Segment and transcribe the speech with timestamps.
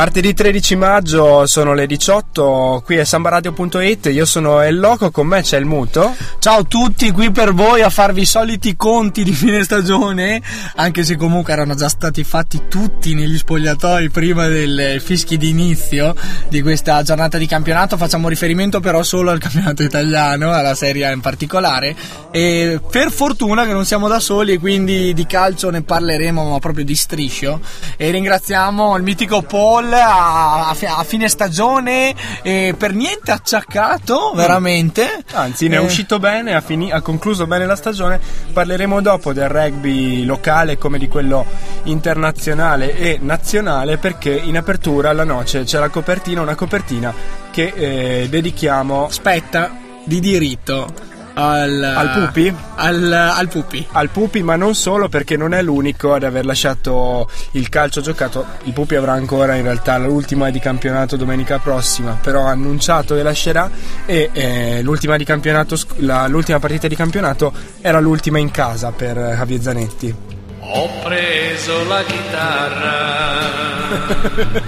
[0.00, 5.42] Martedì 13 maggio sono le 18, qui è sambaradio.it, io sono El Loco, con me
[5.42, 6.16] c'è il Muto.
[6.38, 10.40] Ciao a tutti, qui per voi a farvi i soliti conti di fine stagione,
[10.76, 16.14] anche se comunque erano già stati fatti tutti negli spogliatoi prima del fischi di inizio
[16.48, 21.10] di questa giornata di campionato, facciamo riferimento però solo al campionato italiano, alla Serie A
[21.10, 21.94] in particolare.
[22.30, 26.58] E per fortuna che non siamo da soli e quindi di calcio ne parleremo ma
[26.58, 27.60] proprio di striscio.
[27.98, 34.32] E ringraziamo il mitico Paul a, a fine stagione e per niente acciaccato.
[34.34, 35.24] Veramente?
[35.32, 35.84] Anzi ne è Eh.
[35.84, 38.20] uscito bene ha, fini- ha concluso bene la stagione.
[38.52, 41.44] Parleremo dopo del rugby locale come di quello
[41.84, 47.12] internazionale e nazionale perché in apertura alla noce c'è la copertina una copertina
[47.50, 49.70] che eh, dedichiamo aspetta
[50.04, 50.92] di diritto
[51.34, 52.54] al, Al Pupi?
[52.76, 57.28] al, al Pupi al Pupi, ma non solo perché non è l'unico ad aver lasciato
[57.52, 58.44] il calcio giocato.
[58.64, 63.22] Il Pupi avrà ancora in realtà l'ultima di campionato domenica prossima, però ha annunciato che
[63.22, 63.70] lascerà
[64.06, 68.90] e eh, l'ultima, di campionato, sc- la- l'ultima partita di campionato era l'ultima in casa
[68.90, 70.14] per Javier Zanetti.
[70.62, 73.38] Ho preso la chitarra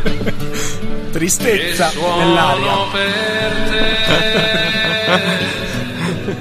[0.02, 2.72] e Tristezza suono nell'aria.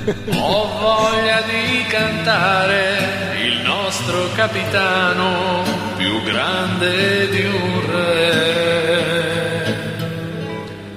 [0.04, 5.64] Ho voglia di cantare il nostro capitano
[5.96, 9.12] più grande di un re.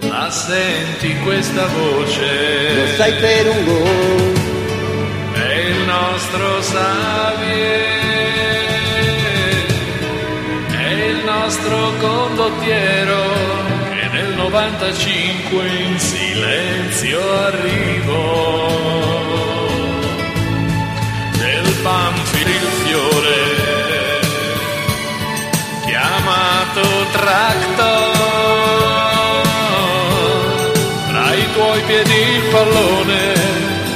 [0.09, 2.75] La senti questa voce?
[2.75, 4.33] Lo sai per un gol,
[5.35, 7.83] È il nostro Xavier,
[10.70, 13.23] è il nostro condottiero
[13.91, 18.54] che nel 95 in silenzio arrivò.
[27.24, 28.12] Tractor,
[31.08, 33.33] tra i tuoi piedi il pallone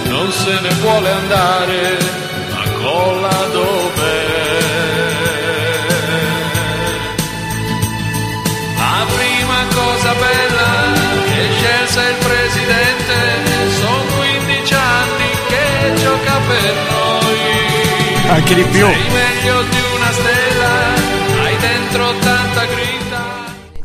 [0.06, 1.98] non se ne vuole andare,
[2.54, 4.12] ma colla dove?
[8.78, 10.70] La prima cosa bella
[11.26, 13.14] che scelse il presidente
[13.78, 18.30] sono 15 anni che gioca per noi.
[18.30, 18.86] Anche di più.
[18.86, 19.87] Sei meglio di una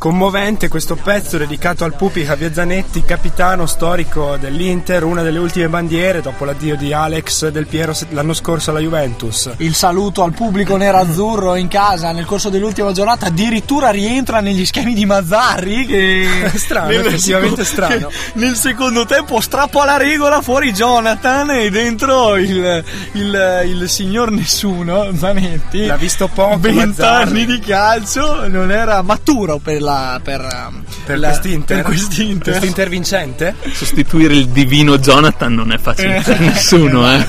[0.03, 6.19] Commovente questo pezzo dedicato al Pupi Javier Zanetti, capitano storico dell'Inter, una delle ultime bandiere
[6.19, 9.49] dopo l'addio di Alex Del Piero l'anno scorso alla Juventus.
[9.59, 14.93] il saluto al pubblico nerazzurro in casa nel corso dell'ultima giornata addirittura rientra negli schemi
[14.93, 18.09] di Mazzarri che Strano, nel effettivamente strano.
[18.33, 22.83] nel secondo tempo strappa la regola fuori Jonathan e dentro il,
[23.13, 27.45] il, il signor nessuno Zanetti L'ha visto poco, vent'anni Mazzarri.
[27.45, 29.91] di calcio non era maturo per la
[30.23, 31.75] per, um, Per la- quest'Inter?
[31.77, 32.43] per quest'Inter.
[32.49, 33.55] Questo intervincente?
[33.73, 37.25] Sostituire il divino Jonathan non è facile per nessuno, eh.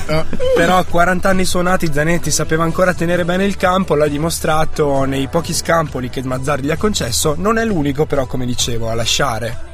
[0.55, 5.27] Però a 40 anni suonati Zanetti sapeva ancora tenere bene il campo, l'ha dimostrato nei
[5.27, 9.64] pochi scampoli che Mazzarri gli ha concesso, non è l'unico però come dicevo a lasciare.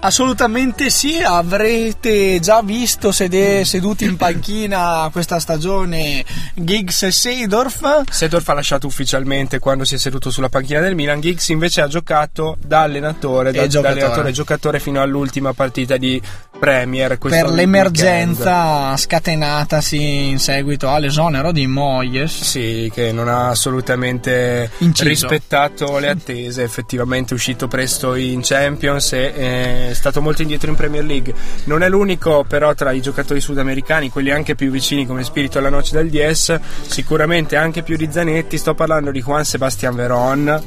[0.00, 6.24] Assolutamente sì, avrete già visto sede- seduti in panchina questa stagione
[6.54, 8.02] Giggs e Seedorf.
[8.10, 11.88] Sedorf ha lasciato ufficialmente quando si è seduto sulla panchina del Milan, Giggs invece ha
[11.88, 13.82] giocato da allenatore, da, giocatore.
[13.82, 16.20] da allenatore giocatore fino all'ultima partita di
[16.58, 17.16] Premier.
[17.18, 22.42] Per l'emergenza scatenatasi in seguito all'esonero di Moyes.
[22.42, 25.08] Sì, che non ha assolutamente Inciso.
[25.08, 30.70] rispettato le attese, effettivamente è uscito presto in Champions e eh, è stato molto indietro
[30.70, 31.34] in Premier League.
[31.64, 35.70] Non è l'unico però tra i giocatori sudamericani, quelli anche più vicini come spirito alla
[35.70, 40.62] noce del DS, sicuramente anche più di Zanetti, sto parlando di Juan Sebastian Veron,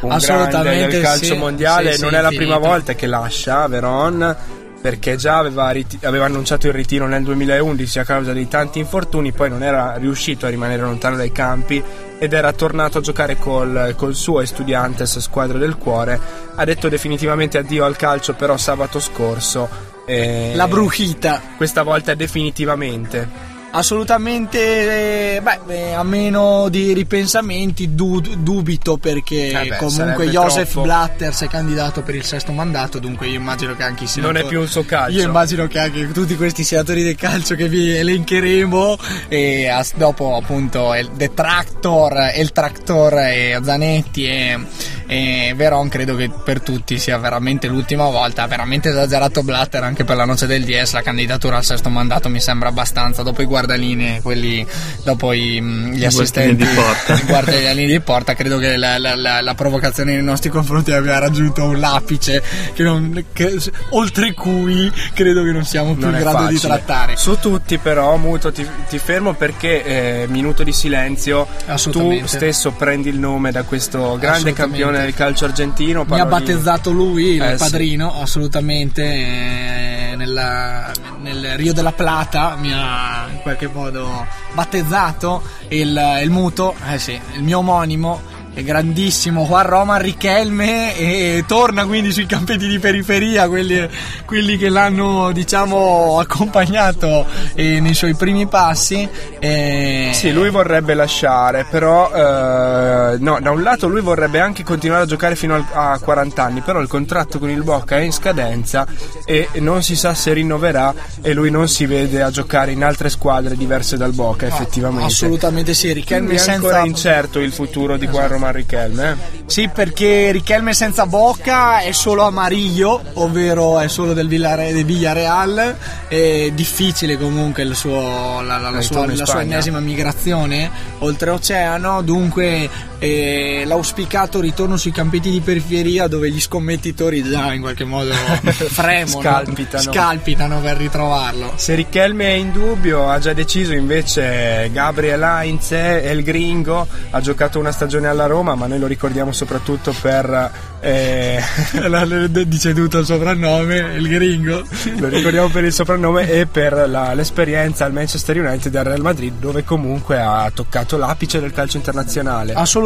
[0.00, 2.50] un grande del calcio sì, mondiale, sì, non sì, è la finito.
[2.50, 7.98] prima volta che lascia Veron perché già aveva, riti- aveva annunciato il ritiro nel 2011
[7.98, 11.82] a causa di tanti infortuni, poi non era riuscito a rimanere lontano dai campi
[12.20, 16.20] ed era tornato a giocare col, col suo Estudiantes, squadra del cuore.
[16.54, 19.68] Ha detto definitivamente addio al calcio, però sabato scorso.
[20.06, 21.42] eh, La brujita.
[21.56, 23.55] Questa volta definitivamente.
[23.76, 30.70] Assolutamente, eh, beh, eh, a meno di ripensamenti, du- dubito perché Eh beh, comunque Joseph
[30.70, 30.86] troppo.
[30.86, 34.30] Blatter si è candidato per il sesto mandato, dunque io immagino che anche i Non
[34.30, 35.18] è senatori- più il suo calcio.
[35.18, 38.96] Io immagino che anche tutti questi senatori del calcio che vi elencheremo
[39.28, 44.58] e dopo appunto il The Tractor, il Tractor e Zanetti e,
[45.06, 48.42] e Veron credo che per tutti sia veramente l'ultima volta.
[48.42, 50.92] Ha veramente esagerato Blatter anche per la noce del DS.
[50.94, 53.22] La candidatura al sesto mandato mi sembra abbastanza.
[53.22, 54.64] Dopo i guardaline, quelli
[55.02, 57.14] dopo i, mm, gli I assistenti di porta.
[57.20, 61.18] i guardiani di porta, credo che la, la- la- la provocazione nei nostri confronti abbia
[61.18, 62.42] raggiunto un l'apice
[62.72, 63.58] che non- che-
[63.90, 66.72] oltre cui credo che non siamo più Non in grado di facile.
[66.74, 67.16] trattare.
[67.16, 71.46] Su tutti però, Muto, ti, ti fermo perché eh, minuto di silenzio,
[71.90, 76.04] tu stesso prendi il nome da questo grande campione del calcio argentino.
[76.08, 77.56] Mi ha di- battezzato lui, il Eh, sì.
[77.64, 79.02] padrino, assolutamente.
[79.02, 80.90] eh, nella-
[81.20, 87.18] nel Rio della Plata mi ha in qualche modo battezzato il, il muto, eh sì,
[87.34, 88.34] il mio omonimo.
[88.56, 93.86] È grandissimo Juan Roman Richelme e torna quindi sui campetti di periferia, quelli,
[94.24, 99.06] quelli che l'hanno diciamo accompagnato eh, nei suoi primi passi.
[99.38, 105.02] eh, Sì, lui vorrebbe lasciare, però eh, no, da un lato lui vorrebbe anche continuare
[105.02, 108.86] a giocare fino a 40 anni, però il contratto con il Bocca è in scadenza
[109.26, 113.10] e non si sa se rinnoverà e lui non si vede a giocare in altre
[113.10, 115.04] squadre diverse dal Bocca, effettivamente.
[115.12, 119.10] Assolutamente sì, Richelme è ancora senza incerto il futuro di Juan Román Riquelme.
[119.10, 119.44] eh.
[119.46, 125.76] Sì, perché Richelme senza Bocca è solo Amarillo, ovvero è solo del, Villare- del Villarreal.
[126.08, 132.02] È difficile comunque il suo- la, la- la sua, la sua ennesima migrazione oltreoceano.
[132.02, 138.12] Dunque, eh, l'auspicato ritorno sui campetti di periferia dove gli scommettitori già in qualche modo
[138.48, 139.92] fremono, Scalpitano.
[139.92, 141.52] scalpitano per ritrovarlo.
[141.56, 147.58] Se Richelme è in dubbio, ha già deciso invece Gabriel Heinz, El Gringo, ha giocato
[147.58, 150.50] una stagione alla Roma, ma noi lo ricordiamo soprattutto per...
[150.80, 151.42] eh,
[152.46, 154.62] Dice tutto il soprannome, il gringo.
[154.98, 159.00] lo ricordiamo per il soprannome e per la- l'esperienza al Manchester United e al Real
[159.02, 162.52] Madrid, dove comunque ha toccato l'apice del calcio internazionale.
[162.52, 162.84] Assolutamente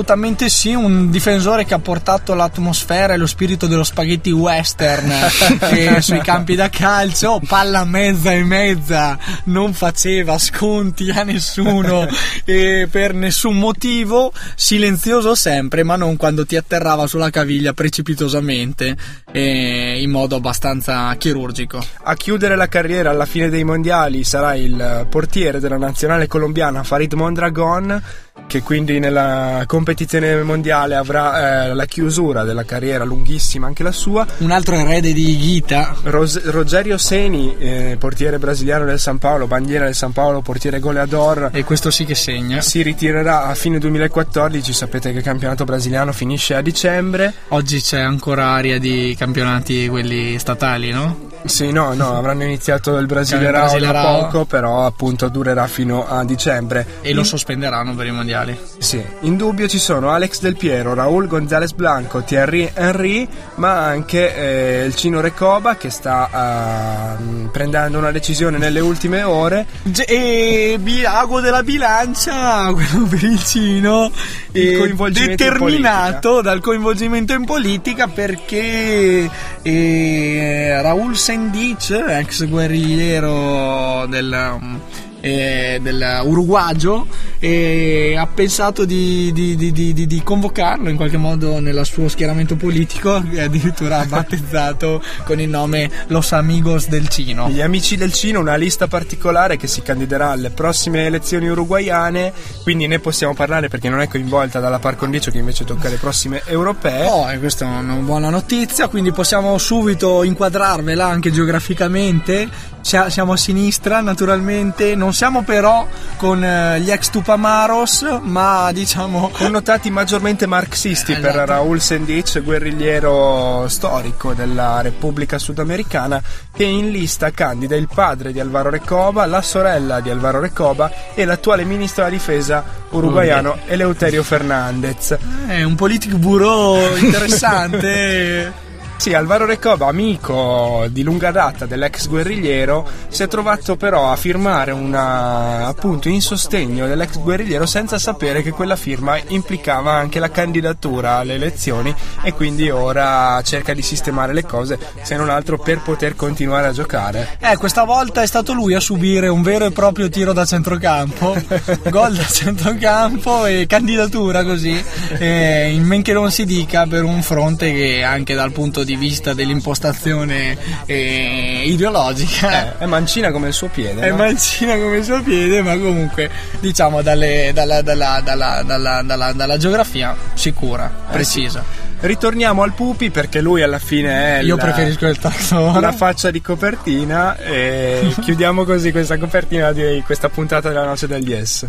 [0.48, 5.10] sì, un difensore che ha portato l'atmosfera e lo spirito dello spaghetti western
[5.70, 12.06] eh, sui campi da calcio, palla mezza e mezza, non faceva sconti a nessuno
[12.44, 18.96] e per nessun motivo, silenzioso sempre, ma non quando ti atterrava sulla caviglia precipitosamente
[19.32, 21.84] e in modo abbastanza chirurgico.
[22.04, 27.12] A chiudere la carriera alla fine dei mondiali sarà il portiere della nazionale colombiana Farid
[27.12, 28.02] Mondragon
[28.46, 34.26] che quindi nella competizione mondiale avrà eh, la chiusura della carriera lunghissima anche la sua.
[34.38, 39.84] Un altro erede di Ghita, Ros- Rogerio Seni, eh, portiere brasiliano del San Paolo, bandiera
[39.84, 42.60] del San Paolo, portiere goleador, e questo sì che segna.
[42.60, 44.72] si ritirerà a fine 2014.
[44.72, 47.32] Sapete che il campionato brasiliano finisce a dicembre.
[47.48, 51.28] Oggi c'è ancora aria di campionati quelli statali, no?
[51.44, 56.24] Sì, no, no, avranno iniziato il Il Brasilerao da poco, però appunto durerà fino a
[56.24, 56.86] dicembre.
[57.00, 58.58] E lo sospenderanno per i mondiali.
[58.78, 64.34] Sì, in dubbio ci sono Alex Del Piero, Raúl González Blanco, Thierry Henry, ma anche
[64.82, 69.66] eh, il Cino Recoba che sta eh, prendendo una decisione nelle ultime ore.
[70.06, 74.10] E bi- ago della bilancia, quello per il Cino,
[74.52, 79.28] Il in determinato dal coinvolgimento in politica perché
[79.62, 84.80] eh, Raul Sendic, ex guerrigliero del, um,
[85.20, 87.06] eh, del Uruguagio,
[87.38, 93.22] eh, ha pensato di, di- di- di- convocarlo in qualche modo nel suo schieramento politico
[93.32, 97.48] e addirittura ha battezzato con il nome Los Amigos del Cino.
[97.50, 102.86] Gli amici del Cino, una lista particolare che si candiderà alle prossime elezioni uruguaiane, quindi
[102.86, 106.42] ne possiamo parlare perché non è coinvolta dalla par condicio che invece tocca le prossime
[106.46, 107.06] europee.
[107.06, 112.48] Oh, e questa è una buona notizia, quindi possiamo subito inquadrarvela anche geograficamente.
[112.80, 115.86] Sia- Siamo a sinistra, naturalmente, non siamo però
[116.16, 121.46] con eh, gli ex Tupamaros, ma diciamo Connotati maggiormente marxisti per Esatto.
[121.46, 128.70] Raúl Sendic, guerrigliero storico della Repubblica Sudamericana, che in lista candida il padre di Alvaro
[128.70, 135.16] Recoba, la sorella di Alvaro Recoba e l'attuale ministro della difesa uruguaiano Eleuterio Fernandez.
[135.46, 138.68] è un politic bureau interessante.
[139.00, 144.72] Sì, Alvaro Recoba, amico di lunga data dell'ex guerrigliero, si è trovato però a firmare
[144.72, 151.14] una appunto in sostegno dell'ex guerrigliero senza sapere che quella firma implicava anche la candidatura
[151.14, 156.14] alle elezioni e quindi ora cerca di sistemare le cose, se non altro per poter
[156.14, 157.38] continuare a giocare.
[157.40, 161.40] Eh, questa volta è stato lui a subire un vero e proprio tiro da centrocampo,
[161.88, 164.78] gol da centrocampo e candidatura così,
[165.16, 168.88] eh, in men che non si dica per un fronte che anche dal punto di
[168.96, 170.56] vista dell'impostazione
[170.86, 174.00] eh, ideologica È mancina come il suo piede.
[174.02, 174.16] è no?
[174.16, 176.30] mancina come il suo piede, ma comunque
[176.60, 181.62] diciamo dalle- dalla, dalla- dalla- dalla- dalla- dalla geografia sicura, precisa.
[182.00, 185.80] Ritorniamo al Pupi perché lui alla fine è Io la- preferisco il trattore.
[185.80, 191.26] la faccia di copertina e chiudiamo così questa copertina di questa puntata della noce del
[191.28, 191.66] yes.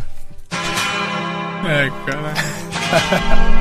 [1.63, 3.59] Ecco.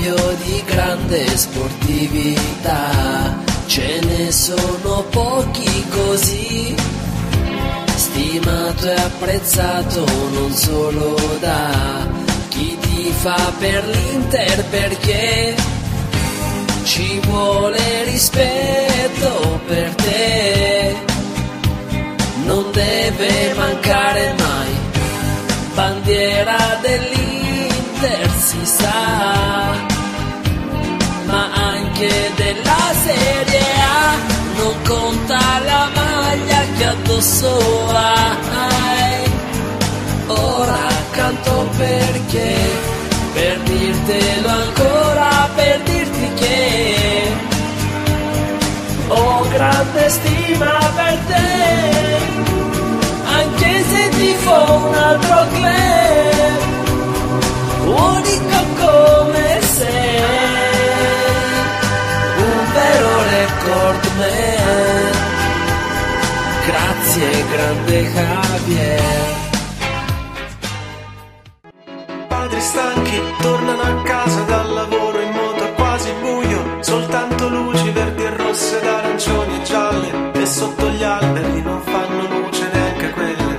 [0.00, 3.36] Esempio di grande sportività,
[3.66, 6.72] ce ne sono pochi così,
[7.96, 12.06] stimato e apprezzato non solo da
[12.46, 15.56] chi ti fa per l'Inter perché
[16.84, 20.94] ci vuole rispetto per te,
[22.44, 24.76] non deve mancare mai.
[25.74, 29.86] Bandiera dell'Inter si sa,
[31.98, 34.16] anche della Serie A
[34.56, 39.32] non conta la maglia che addosso hai.
[40.26, 40.78] Ora
[41.10, 42.56] canto perché,
[43.32, 47.36] per dirtelo ancora, per dirti che
[49.08, 52.16] ho grande stima per te
[53.24, 56.62] anche se ti fa un altro club,
[57.86, 58.77] unico
[63.68, 65.16] record man.
[66.66, 69.36] Grazie grande Javier.
[72.28, 78.36] Padri stanchi tornano a casa dal lavoro in moto quasi buio, soltanto luci verdi e
[78.36, 83.56] rosse, ed arancioni e gialle, e sotto gli alberi non fanno luce neanche quelle.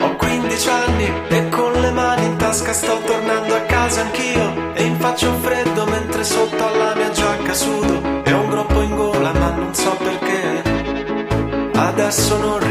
[0.00, 4.82] Ho 15 anni e con le mani in tasca sto tornando a casa anch'io, e
[4.84, 6.94] in faccia freddo mentre sotto alla
[12.40, 12.67] adesso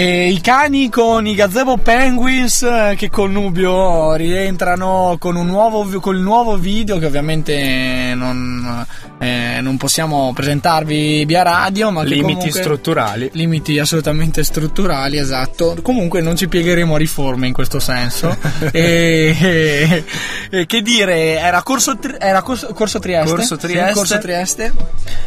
[0.00, 5.98] E i cani con i gazebo penguins eh, che connubio rientrano con, un nuovo, vi-
[6.00, 8.86] col nuovo video che ovviamente non,
[9.18, 13.28] eh, non possiamo presentarvi via radio ma Limiti comunque- strutturali.
[13.34, 18.34] limiti assolutamente strutturali esatto comunque non ci piegheremo a riforme in questo senso
[18.72, 20.04] e, e-
[20.48, 23.92] e che dire era corso, era corso, corso Trieste Corso Sì, Trieste.
[23.92, 24.72] corso Trieste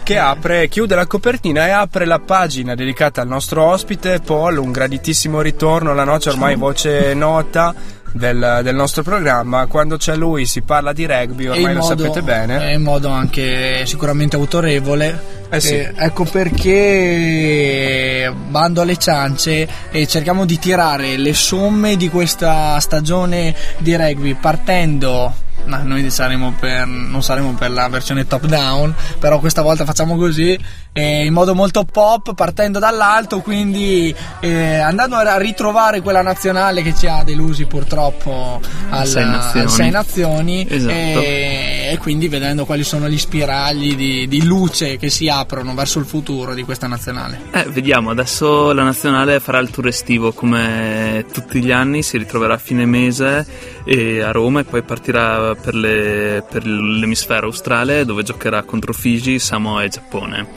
[0.01, 4.71] che apre, chiude la copertina e apre la pagina dedicata al nostro ospite Paul, un
[4.71, 7.75] graditissimo ritorno alla noce ormai voce nota
[8.13, 9.65] del, del nostro programma.
[9.65, 12.69] Quando c'è lui si parla di rugby, ormai lo modo- sapete bene.
[12.69, 15.41] e in modo anche sicuramente autorevole.
[15.49, 15.75] Eh sì.
[15.75, 23.95] ecco perché bando alle ciance e cerchiamo di tirare le somme di questa stagione di
[23.95, 25.31] rugby partendo.
[25.65, 30.15] ma noi saremo per, non saremo per la versione top down, però questa volta facciamo
[30.15, 30.59] così
[30.93, 36.93] eh, in modo molto pop, partendo dall'alto, quindi eh, andando a ritrovare quella nazionale che
[36.95, 39.65] ci ha delusi purtroppo al Sei Nazioni.
[39.65, 40.93] al Sei Nazioni Esatto.
[40.93, 45.99] e, e quindi vedendo quali sono gli spiragli di, di luce che si aprono verso
[45.99, 47.41] il futuro di questa nazionale.
[47.51, 52.53] Eh, vediamo, adesso la nazionale farà il tour estivo come tutti gli anni, si ritroverà
[52.53, 53.45] a fine mese
[53.83, 59.39] e a Roma e poi partirà per, le- per l'emisfero australe dove giocherà contro Fiji,
[59.39, 60.47] Samoa e Giappone.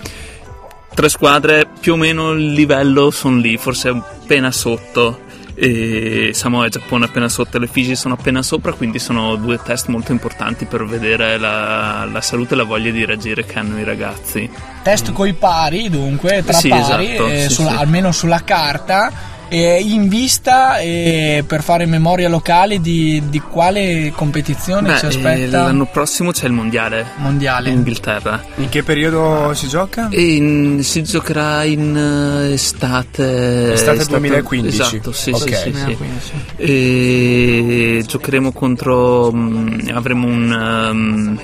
[0.96, 5.24] Tre squadre più o meno il livello sono lì, forse appena sotto.
[5.54, 9.88] E Samoa e Giappone appena sotto, le Fiji sono appena sopra, quindi sono due test
[9.88, 13.84] molto importanti per vedere la, la salute e la voglia di reagire che hanno i
[13.84, 14.48] ragazzi.
[14.82, 17.76] Test coi pari, dunque, tra Sì, pari, esatto, eh, sì, sulla- sì.
[17.76, 19.12] almeno sulla carta.
[19.48, 25.08] E in vista e per fare memoria locale di, di quale competizione Beh, ci eh,
[25.08, 25.62] aspetta?
[25.62, 27.68] l'anno prossimo c'è il mondiale Mondiale.
[27.70, 28.42] in Inghilterra.
[28.56, 30.08] In che periodo si gioca?
[30.10, 33.72] In- si giocherà in eh, estate.
[33.74, 34.82] Estate 2015.
[34.82, 35.56] Esatto, sì, Ok.
[35.56, 36.32] sì, sì, sì.
[36.56, 39.30] E giocheremo contro.
[39.32, 40.88] mm, avremo un.
[40.90, 41.40] um,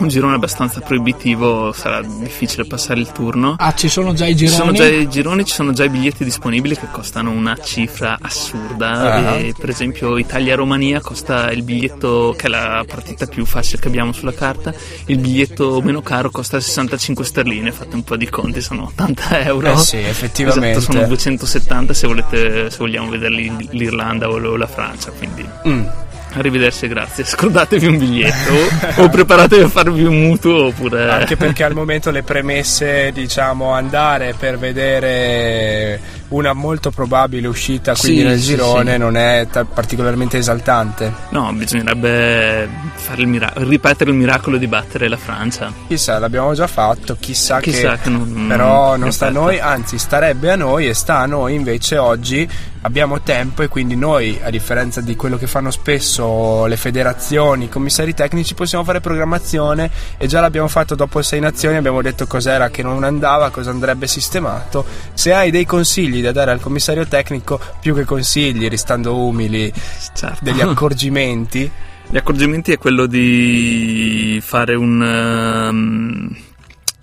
[0.00, 3.54] un girone abbastanza proibitivo, sarà difficile passare il turno.
[3.58, 4.90] Ah, ci sono già i Ci sono gironi?
[4.90, 9.36] già i gironi, ci sono già i biglietti disponibili che costano una cifra assurda.
[9.36, 14.12] E, per esempio, Italia-Romania costa il biglietto, che è la partita più facile che abbiamo
[14.12, 14.72] sulla carta.
[15.06, 17.72] Il biglietto meno caro costa 65 sterline.
[17.72, 19.72] Fate un po' di conti, sono 80 euro.
[19.72, 20.78] Eh sì, effettivamente.
[20.78, 25.10] Esatto, sono 270 se, volete, se vogliamo vederli l'Irlanda o la Francia.
[25.10, 25.46] Quindi.
[25.68, 25.84] Mm.
[26.32, 27.24] Arrivederci, grazie.
[27.24, 28.52] Scordatevi un biglietto
[28.98, 31.10] o, o preparatevi a farvi un mutuo oppure.
[31.10, 38.20] Anche perché al momento le premesse, diciamo, andare per vedere una molto probabile uscita quindi
[38.20, 38.98] Sì, nel girone sì.
[38.98, 41.12] non è ta- particolarmente esaltante.
[41.30, 45.72] No, bisognerebbe fare il mira- ripetere il miracolo di battere la Francia.
[45.88, 49.98] Chissà, l'abbiamo già fatto, chissà, Chissà che, che non- però non sta a noi, anzi
[49.98, 52.48] starebbe a noi e sta a noi invece oggi
[52.82, 57.68] abbiamo tempo e quindi noi, a differenza di quello che fanno spesso le federazioni, i
[57.68, 62.70] commissari tecnici, possiamo fare programmazione e già l'abbiamo fatto dopo sei nazioni, abbiamo detto cos'era
[62.70, 64.84] che non andava, cosa andrebbe sistemato.
[65.14, 69.72] Se hai dei consigli da dare al commissario tecnico, più che consigli, restando umili,
[70.14, 70.38] Certo.
[70.42, 71.70] degli accorgimenti,
[72.12, 75.00] Gli accorgimenti è quello di fare un.
[75.00, 76.36] ehm,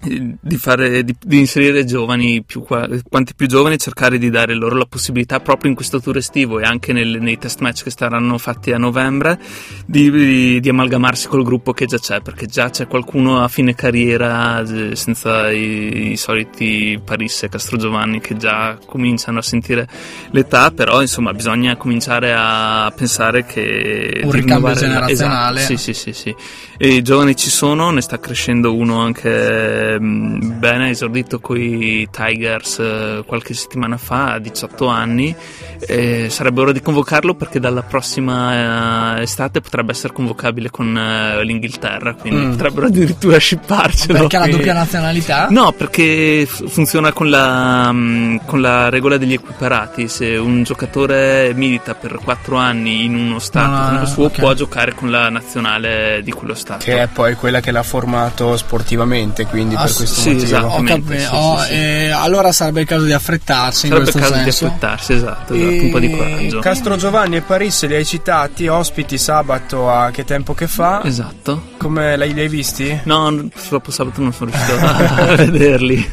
[0.08, 4.76] di, fare, di, di inserire giovani, più, qua- quanti più giovani, cercare di dare loro
[4.78, 8.38] la possibilità proprio in questo tour estivo e anche nel- nei test match che saranno
[8.38, 9.40] fatti a novembre
[9.86, 14.62] di, di- amalgamarsi col gruppo che già c'è, perché già c'è qualcuno a fine carriera
[14.62, 19.88] eh, senza i, i soliti Paris e Castrogiovanni che già cominciano a sentire
[20.32, 25.60] l'età, però insomma bisogna cominciare a pensare che Un ricambio generazionale.
[25.60, 26.36] Esatto, sì, sì, sì, sì.
[26.80, 31.58] E i giovani ci sono, ne sta crescendo uno anche mm, bene, ha esordito con
[31.60, 35.36] i Tigers eh, qualche settimana fa, a 18 anni.
[35.80, 41.44] E sarebbe ora di convocarlo perché dalla prossima eh, estate potrebbe essere convocabile con eh,
[41.44, 42.52] l'Inghilterra, quindi Mm.
[42.52, 44.14] potrebbero addirittura shipparcelo.
[44.20, 45.48] Perché ha la doppia nazionalità?
[45.50, 50.08] No, perché funziona con la, mm, con la regola degli equiparati.
[50.08, 54.40] Se un giocatore milita per 4 anni in uno stato Ah, come il suo, ok.
[54.40, 56.66] può giocare con la nazionale di quello stato.
[56.78, 60.46] Che è poi quella che l'ha formato sportivamente, quindi Ah, per questo sì, motivo.
[60.46, 61.36] esatto.
[61.36, 61.74] Oh, sì, sì.
[61.74, 64.66] eh, allora sarebbe il caso di affrettarsi in Sarebbe questo caso di senso.
[64.66, 66.60] affrettarsi, esatto, esatto, un po' di coraggio.
[66.60, 71.02] Castro Giovanni e Paris li hai citati, ospiti sabato a che tempo che fa?
[71.04, 71.76] Esatto.
[71.78, 73.00] Come l'hai, li hai visti?
[73.04, 76.10] No, purtroppo sabato non sono riuscito a vederli.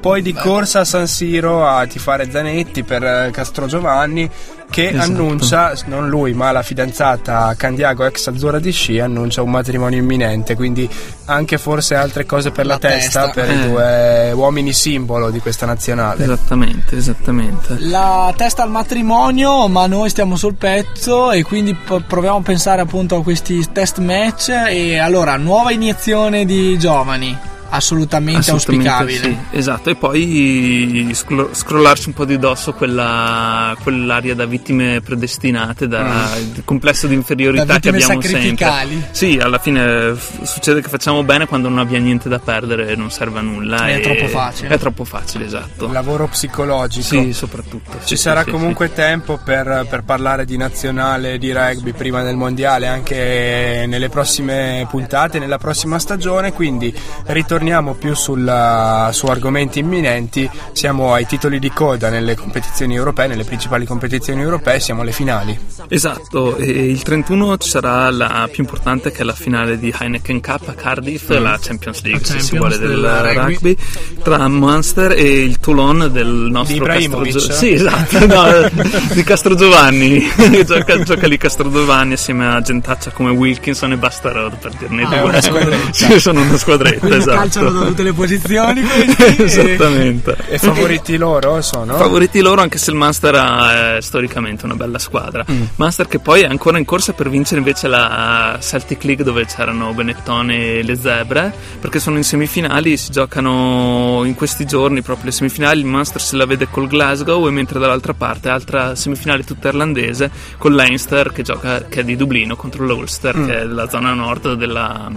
[0.00, 4.28] Poi di corsa a San Siro a tifare Zanetti per Castro Giovanni
[4.70, 5.02] che Esatto.
[5.04, 10.54] annuncia, non lui ma la fidanzata Candiago ex Azzurra di Sci annuncia un matrimonio imminente
[10.56, 10.88] quindi
[11.24, 13.40] anche forse altre cose per la, La testa, testa.
[13.40, 13.54] per Eh.
[13.54, 16.24] i due uomini simbolo di questa nazionale.
[16.24, 17.76] esattamente, esattamente.
[17.80, 23.16] La testa al matrimonio, ma noi stiamo sul pezzo e quindi proviamo a pensare appunto
[23.16, 27.36] a questi test match e allora nuova iniezione di giovani,
[27.68, 29.38] assolutamente, Assolutamente auspicabile.
[29.50, 35.86] sì, esatto, e poi scro- scrollarci un po' di dosso quella, quell'area da vittime predestinate,
[35.86, 37.78] da il complesso di inferiorità Mm.
[37.78, 39.08] Che abbiamo sempre.
[39.12, 42.96] Sì, alla fine f- succede che facciamo bene quando non abbiamo niente da perdere e
[42.96, 43.86] non serve a nulla.
[43.86, 44.68] È e- troppo facile.
[44.68, 45.90] È troppo facile, esatto.
[45.92, 47.04] Lavoro psicologico.
[47.06, 47.92] Sì, soprattutto.
[48.04, 52.86] Ci sì, sarà comunque tempo per, per parlare di nazionale di rugby prima del mondiale
[52.86, 56.92] anche nelle prossime puntate, nella prossima stagione, quindi
[57.26, 57.56] ritorniamo
[57.98, 63.84] più sulla- su argomenti imminenti, siamo ai titoli di coda nelle competizioni europee, nelle principali
[63.84, 65.58] competizioni europee, siamo alle finali.
[65.88, 70.40] Esatto, e il 31 ci sarà la più importante che è la finale di Heineken
[70.40, 73.52] Cup a Cardiff, la Champions League La se si vuole del del rugby.
[73.54, 73.76] rugby,
[74.22, 78.68] tra Munster e il Toulon del nostro Di Castro Sì, esatto, no,
[79.12, 80.26] di Castro Giovanni.
[80.64, 85.02] gioca, gioca lì Castro Giovanni assieme a gentaccia come Wilkinson e Basta Road per dirne
[85.04, 85.20] Ah, due.
[85.20, 85.92] una squadretta.
[85.92, 87.47] Sì, sono una squadretta, esatto.
[87.48, 88.82] Calciano da tutte le posizioni
[89.38, 90.36] Esattamente.
[90.48, 91.96] E favoriti loro sono?
[91.96, 95.44] Favoriti loro anche se il Munster ha eh, storicamente una bella squadra.
[95.50, 95.62] Mm.
[95.76, 99.92] Munster che poi è ancora in corsa per vincere invece la Celtic League dove c'erano
[99.92, 105.32] Benetton e le Zebre perché sono in semifinali, si giocano in questi giorni proprio le
[105.32, 109.68] semifinali, il Munster se la vede col Glasgow e mentre dall'altra parte altra semifinale tutta
[109.68, 113.46] irlandese con Leinster che gioca che è di Dublino contro l'Ulster Mm.
[113.46, 115.10] che è la zona nord della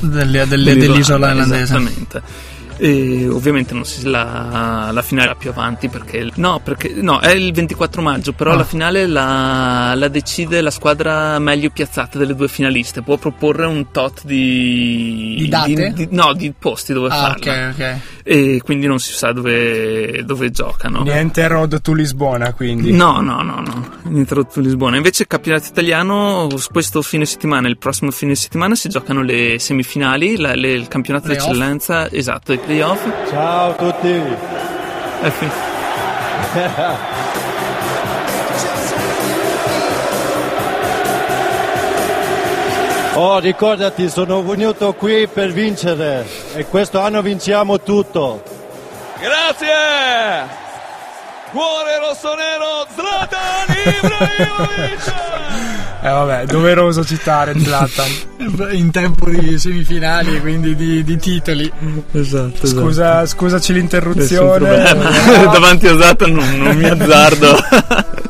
[0.00, 1.62] delle- delle- dell'isola irlandese.
[1.62, 2.52] Esattamente.
[2.76, 7.30] E ovviamente non si la, la finale è più avanti perché no, perché no, è
[7.30, 8.56] il 24 maggio, però Ah.
[8.56, 13.02] la finale la, la decide la squadra meglio piazzata delle due finaliste.
[13.02, 15.92] Può proporre un tot di Di date?
[15.94, 17.68] di- no, di posti dove Ah, farla.
[17.68, 17.96] ok, ok.
[18.26, 21.02] E quindi non si sa dove, dove giocano.
[21.02, 22.90] Niente Road to Lisbona, quindi.
[22.90, 24.96] No, no, no, no, niente rotto Lisbona.
[24.96, 29.58] Invece il campionato italiano, questo fine settimana e il prossimo fine settimana si giocano le
[29.58, 33.06] semifinali, la- le- il campionato d'eccellenza, esatto, i playoff.
[33.28, 34.08] Ciao a tutti.
[34.08, 35.50] È fin-
[43.16, 48.42] Oh, ricordati, sono venuto qui per vincere e questo anno vinciamo tutto.
[49.20, 50.62] Grazie!
[51.52, 53.68] Cuore rossonero Zlatan
[54.02, 55.12] Ibrahimovic!
[56.02, 58.10] Eh vabbè, doveroso citare Zlatan.
[58.74, 61.72] In tempo di semifinali e quindi di, di titoli.
[62.10, 64.82] Esatto, Scusa, scusaci l'interruzione.
[65.52, 68.22] Davanti a Zlatan non, non mi azzardo.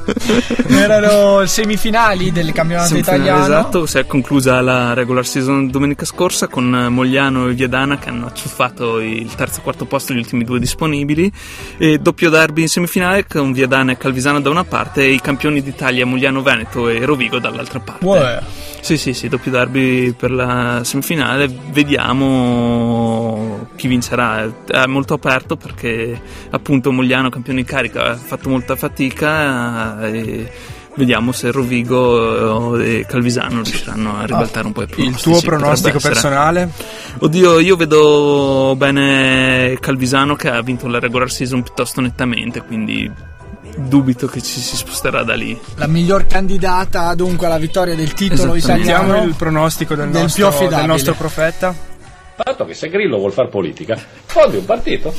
[0.68, 3.44] Erano semifinali del campionato Semifinale, italiano.
[3.44, 8.26] Esatto, si è conclusa la regular season domenica scorsa con Mogliano e Viadana che hanno
[8.26, 11.30] acciuffato il terzo e quarto posto gli ultimi due disponibili
[11.78, 15.62] e doppio derby in semifinale con Viadana e Calvisano da una parte e i campioni
[15.62, 18.04] d'Italia Mogliano Veneto e Rovigo dall'altra parte.
[18.04, 18.42] Uè.
[18.84, 21.48] Sì, sì, sì, doppio derby per la semifinale.
[21.72, 24.46] Vediamo chi vincerà.
[24.66, 26.20] È molto aperto perché
[26.50, 30.50] appunto Mogliano, campione in carica, ha fatto molta fatica e
[30.96, 35.30] vediamo se Rovigo e Calvisano riusciranno a ribaltare un po' i Il pronostici.
[35.30, 36.70] tuo pronostico personale?
[37.20, 43.10] Oddio, io vedo bene Calvisano che ha vinto la regular season piuttosto nettamente, quindi
[43.76, 45.58] dubito che ci si sposterà da lì.
[45.76, 48.88] La miglior candidata dunque alla vittoria del titolo Esattamente.
[48.90, 49.04] italiano.
[49.06, 50.80] Sentiamo il pronostico del, Del nostro, più affidabile.
[50.80, 51.74] del nostro profeta.
[52.36, 55.14] Tanto che se Grillo vuol fare politica, fondi un partito,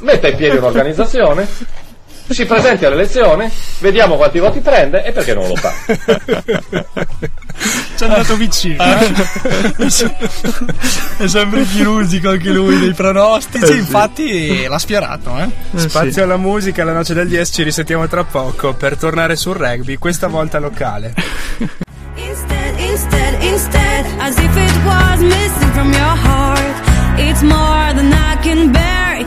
[0.00, 1.48] metta in piedi un'organizzazione,
[2.28, 5.72] si presenti all'elezione, vediamo quanti voti prende e perché non lo fa.
[7.96, 8.82] Ci è andato vicino.
[8.84, 9.12] eh?
[11.18, 15.48] È sempre chirurgico anche lui dei pronostici, infatti l'ha sfiorato, eh.
[15.78, 19.96] Spazio alla musica, alla noce del 10 ci risentiamo tra poco per tornare sul rugby,
[19.96, 21.14] questa volta locale.
[22.14, 26.86] Instead, instead, instead, as if it was missing from your heart.
[27.18, 29.26] It's more than I can bear.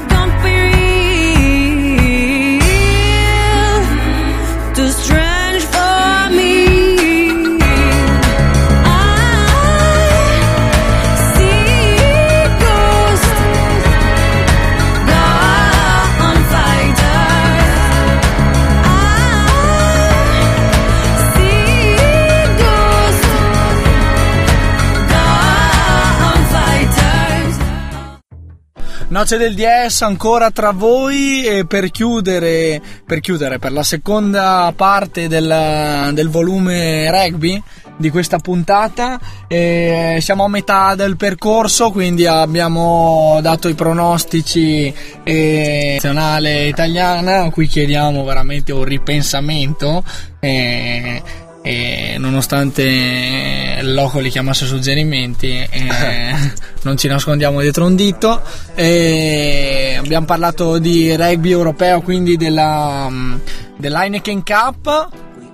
[29.12, 35.28] Noce del DS ancora tra voi e per chiudere, per chiudere, per la seconda parte
[35.28, 37.62] del, del volume rugby
[37.98, 39.20] di questa puntata,
[39.50, 44.94] eh, siamo a metà del percorso, quindi abbiamo dato i pronostici
[45.24, 50.06] eh, nazionale italiana, a cui chiediamo veramente un ripensamento.
[50.40, 51.22] eh,
[51.64, 56.36] e nonostante il loco li chiamasse suggerimenti eh,
[56.82, 58.42] non ci nascondiamo dietro un dito
[58.74, 63.36] e abbiamo parlato di rugby europeo quindi della, mm,
[63.78, 65.10] dell'Heineken Cup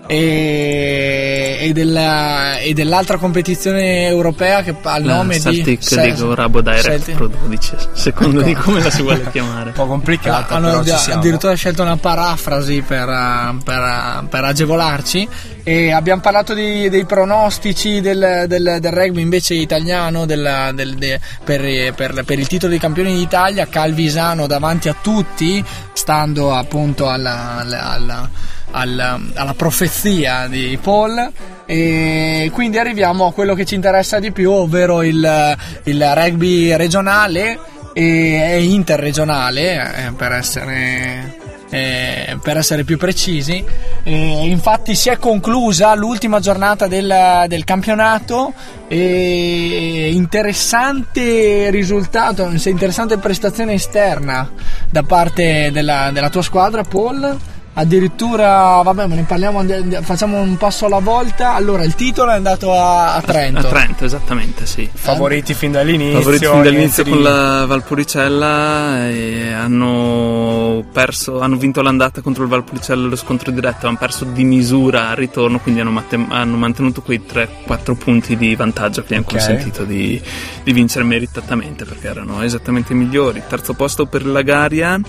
[0.10, 5.96] e, e della- e dell'altra competizione europea che ha il La nome di Celtic Se-
[5.98, 7.16] League Rabo Direct Celtic.
[7.16, 9.68] Pro 12, secondo di come la si vuole chiamare.
[9.70, 11.20] Un po' complicata, hanno però ci addi- siamo.
[11.20, 15.28] addirittura scelto una parafrasi per, eh, per, eh, per agevolarci
[15.70, 21.20] e abbiamo parlato di- dei pronostici del, del- del rugby invece italiano del- del- de-
[21.44, 27.58] per, per- per il titolo di campione d'Italia Calvisano davanti a tutti stando appunto alla,
[27.58, 28.30] alla- alla-
[28.72, 31.32] alla- alla profezia di Paul.
[31.66, 37.60] E quindi arriviamo a quello che ci interessa di più ovvero il, il rugby regionale.
[37.92, 41.36] E interregionale eh, per essere
[41.70, 43.64] eh, per essere più precisi.
[44.04, 48.54] Eh, infatti si è conclusa l'ultima giornata del, del campionato.
[48.90, 54.50] E interessante risultato interessante prestazione esterna
[54.90, 57.38] da parte della, della tua squadra Paul
[57.80, 59.64] addirittura, vabbè, ma ne parliamo,
[60.02, 61.54] facciamo un passo alla volta.
[61.54, 63.60] Allora, il titolo è andato a, a Trento.
[63.60, 64.90] A Trento, esattamente, sì.
[64.92, 66.20] Favoriti fin dall'inizio.
[66.20, 73.08] Favoriti fin dall'inizio con la Valpolicella e hanno perso, hanno vinto l'andata contro il Valpolicella
[73.08, 77.22] lo scontro diretto, hanno perso di misura al ritorno, quindi hanno, matte- hanno mantenuto quei
[77.32, 79.32] 3-4 punti di vantaggio che gli hanno Ok.
[79.34, 80.20] consentito di,
[80.64, 83.44] di vincere meritatamente perché erano esattamente i migliori.
[83.48, 85.00] Terzo posto per la Garia.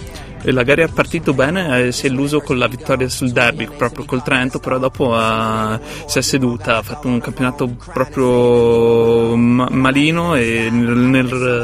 [0.43, 4.05] La gara è partito bene, eh, si è illuso con la vittoria sul derby proprio
[4.05, 10.35] col Trento, però dopo ha- si è seduta, ha fatto un campionato proprio ma- malino
[10.37, 10.97] e nel,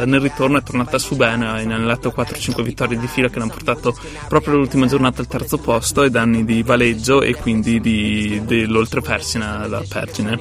[0.06, 3.94] nel- ritorno è tornata su bene, ha inanelato 4-5 vittorie di fila che l'hanno portato
[4.28, 9.60] proprio l'ultima giornata al terzo posto ai danni di Valeggio e quindi di, dell'Oltre Persina
[9.60, 10.38] alla Pergine.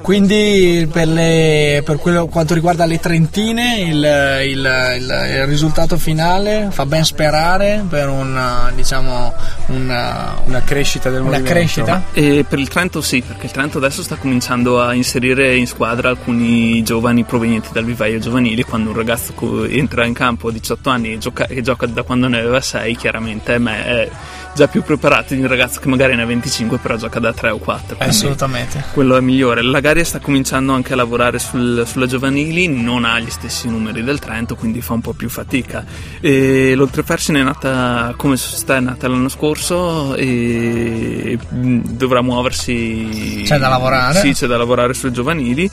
[0.00, 6.68] Quindi per, le- per quello, quanto riguarda le Trentine il, il- il- il risultato finale
[6.70, 9.32] fa ben sperare per una, diciamo,
[9.66, 11.52] una, una crescita del una movimento.
[11.52, 12.02] crescita.
[12.12, 16.08] E per il Trento sì, perché il Trento adesso sta cominciando a inserire in squadra
[16.08, 18.62] alcuni giovani provenienti dal vivaio giovanili.
[18.62, 22.02] Quando un ragazzo co- entra in campo a 18 anni e gioca, e gioca da
[22.02, 24.10] quando ne aveva 6, chiaramente me è
[24.54, 27.50] già più preparato di un ragazzo che magari ne ha 25 però gioca da 3
[27.50, 27.96] o 4.
[27.96, 28.84] quindi Assolutamente.
[28.92, 29.62] Quello è migliore.
[29.62, 34.02] La Garia sta cominciando anche a lavorare sul- sulle giovanili, non ha gli stessi numeri
[34.04, 35.84] del Trento, quindi fa un po' più fatica.
[36.20, 43.42] E l'Oltrepersine è nata come società, è nata l'anno scorso e dovrà muoversi.
[43.44, 44.18] C'è da lavorare.
[44.18, 45.70] Sì, c'è da lavorare sulle giovanili.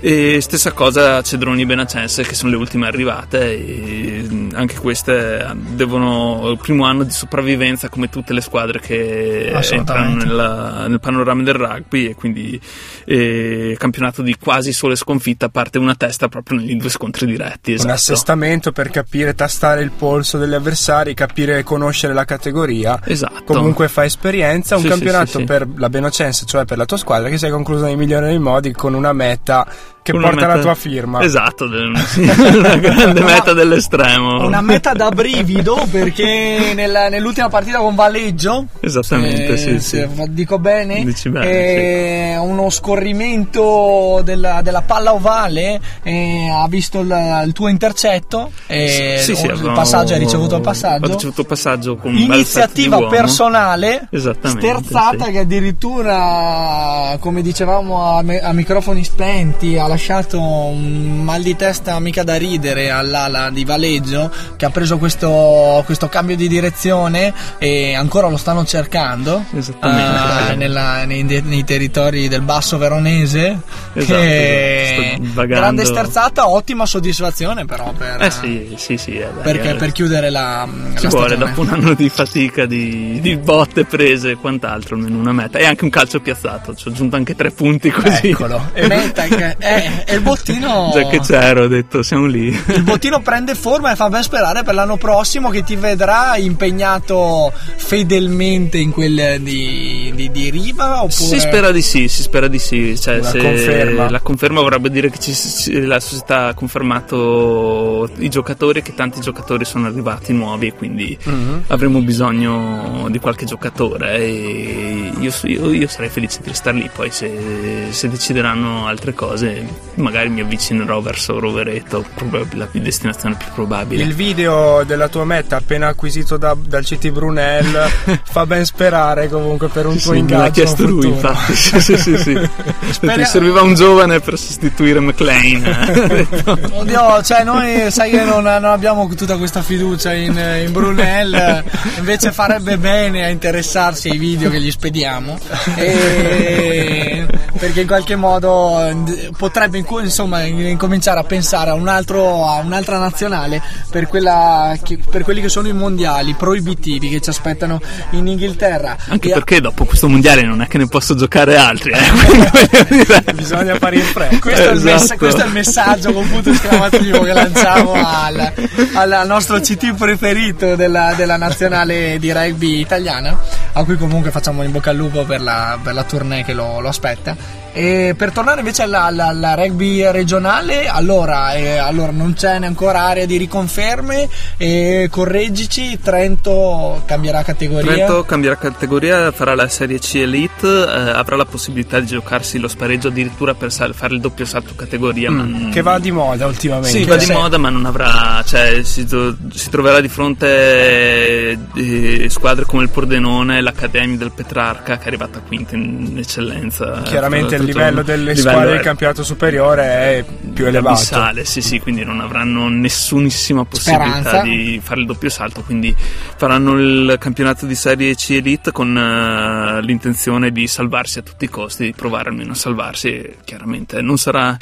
[0.00, 6.58] E stessa cosa Cedroni Benacense, che sono le ultime arrivate, e anche queste devono il
[6.58, 12.08] primo anno di sopravvivenza come tutte le squadre che entrano nella- nel panorama del rugby
[12.08, 12.60] e quindi
[13.06, 17.70] eh, campionato di quasi sole sconfitta a parte una testa proprio negli due scontri diretti
[17.70, 17.92] Un esatto.
[17.92, 23.00] assestamento per capire, tastare il polso degli avversari, capire e conoscere la categoria.
[23.04, 23.44] Esatto.
[23.44, 24.76] Comunque fa esperienza.
[24.76, 25.44] Un Sì, campionato sì, sì.
[25.44, 28.38] per la Benocense, cioè per la tua squadra, che si è concluso nei migliori dei
[28.38, 29.66] modi con una meta
[30.04, 31.22] che Una porta meta- la tua firma.
[31.22, 31.66] esatto
[32.04, 38.66] sì, una grande meta dell'estremo Una meta da brivido perché nella- nell'ultima partita con Valleggio
[38.80, 40.24] esattamente eh, sì, se sì.
[40.28, 47.42] dico bene, Dici bene, eh, uno scorrimento della, della palla ovale eh, ha visto il,
[47.46, 51.40] il tuo intercetto eh, Sì, sì, il abbiamo- passaggio hai ricevuto il ho passaggio ricevuto
[51.40, 55.30] il passaggio con iniziativa personale Esattamente, sterzata sì.
[55.32, 61.98] che addirittura come dicevamo a, me- a microfoni spenti ha lasciato un mal di testa
[62.00, 67.94] mica da ridere all'ala di Valeggio che ha preso questo, questo cambio di direzione e
[67.94, 70.56] ancora lo stanno cercando Esattamente, eh, sì.
[70.56, 73.60] nella- nei, nei territori del basso veronese
[73.92, 75.54] Esatto, che esatto, vagando.
[75.54, 79.74] grande sterzata ottima soddisfazione però per, eh sì sì sì eh, dai, perché- eh.
[79.74, 81.50] per chiudere la, Ci la vuole stagione.
[81.50, 85.58] dopo un anno di fatica, di, di botte prese e quant'altro, almeno una meta.
[85.58, 88.30] E anche un calcio piazzato, ci ho aggiunto anche tre punti così.
[88.30, 88.70] Eccolo.
[88.72, 92.46] E metta che- eh, e il bottino Già che c'ero, ho detto siamo lì.
[92.48, 97.52] il bottino prende forma e fa ben sperare per l'anno prossimo che ti vedrà impegnato
[97.76, 102.58] fedelmente in quel di, di, di Riva oppure Si spera di sì, si spera di
[102.58, 102.98] sì.
[102.98, 104.10] Cioè, se conferma.
[104.10, 108.94] La conferma vorrebbe dire che ci- ci- la società ha confermato i giocatori e che
[108.94, 111.64] tanti giocatori sono arrivati nuovi e quindi Mhm.
[111.68, 116.90] avremo bisogno di qualche giocatore e io, io- io sarei felice di restare lì.
[116.92, 119.66] Poi se, se decideranno altre cose
[119.96, 122.04] magari mi avvicinerò verso Rovereto,
[122.52, 124.02] la destinazione più probabile.
[124.02, 127.90] Il video della tua meta appena acquisito da- dal CT Brunel
[128.24, 131.14] fa ben sperare comunque per un tuo Sì, me ingaggio l'ha chiesto lui, futuro.
[131.14, 131.54] infatti.
[131.54, 132.48] Sì, sì, sì, sì.
[132.90, 135.62] Spera- serviva un giovane per sostituire McLean.
[136.08, 136.58] Detto.
[136.72, 141.64] Oddio, cioè noi sai che non, non abbiamo tutta questa fiducia in, in Brunel,
[141.98, 145.38] invece farebbe bene a interessarsi ai video che gli spediamo,
[145.76, 147.26] e-
[147.58, 149.30] perché in qualche modo eh,
[149.68, 155.22] potrebbe insomma incominciare a pensare a, un altro, a un'altra nazionale per, quella che- per
[155.22, 158.96] quelli che sono i mondiali proibitivi che ci aspettano in Inghilterra.
[159.08, 161.92] Anche E a- perché dopo questo mondiale non è che ne posso giocare altri.
[161.92, 163.32] Eh?
[163.34, 164.38] Bisogna fare il freddo.
[164.38, 165.18] questo, è il mess- Esatto.
[165.18, 168.52] questo è il messaggio con punto esclamativo che lanciamo al,
[168.94, 173.38] al- al nostro CT preferito della, della nazionale di rugby italiana,
[173.72, 176.80] a cui comunque facciamo in bocca al lupo per la, per la tournée che lo,
[176.80, 177.62] lo aspetta.
[177.76, 183.00] E per tornare invece alla, alla- alla rugby regionale, allora, eh, allora non c'è ancora
[183.02, 184.28] area di riconferme.
[184.56, 187.92] E correggici, Trento cambierà categoria.
[187.92, 192.68] Trento cambierà categoria, farà la Serie C Elite, eh, avrà la possibilità di giocarsi lo
[192.68, 195.30] spareggio addirittura per sal- fare il doppio salto categoria.
[195.32, 196.90] Mm, che va di moda ultimamente.
[196.96, 197.32] Sì, va di Sì.
[197.32, 199.04] moda, ma non avrà, cioè, si,
[199.52, 205.40] si troverà di fronte eh, squadre come il Pordenone, l'Accademia del Petrarca, che è arrivata
[205.40, 207.02] quinta in eccellenza.
[207.02, 210.96] Chiaramente il livello delle livello squadre è del campionato superiore è più elevato.
[210.96, 214.42] abissale, sì, sì, quindi non avranno nessunissima possibilità Speranza.
[214.42, 215.94] di fare il doppio salto, quindi
[216.36, 221.48] faranno il campionato di Serie C Elite con eh, l'intenzione di salvarsi a tutti i
[221.48, 224.56] costi, di provare almeno a salvarsi chiaramente non sarà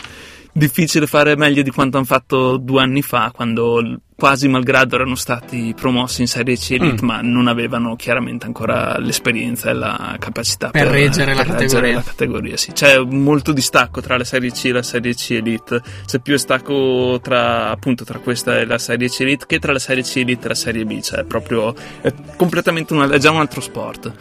[0.53, 5.75] difficile fare meglio di quanto hanno fatto due anni fa quando quasi malgrado erano stati
[5.75, 7.07] promossi in Serie C Elite Mm.
[7.07, 11.95] ma non avevano chiaramente ancora l'esperienza e la capacità Per reggere la categoria.
[11.95, 12.71] la categoria, sì.
[12.73, 15.83] C'è molto distacco tra la Serie C e la Serie C Elite.
[16.07, 19.81] C'è più distacco tra appunto tra questa e la Serie C Elite che tra la
[19.81, 21.01] Serie C Elite e la Serie B.
[21.01, 24.13] Cioè, è proprio è completamente una, è già un altro sport.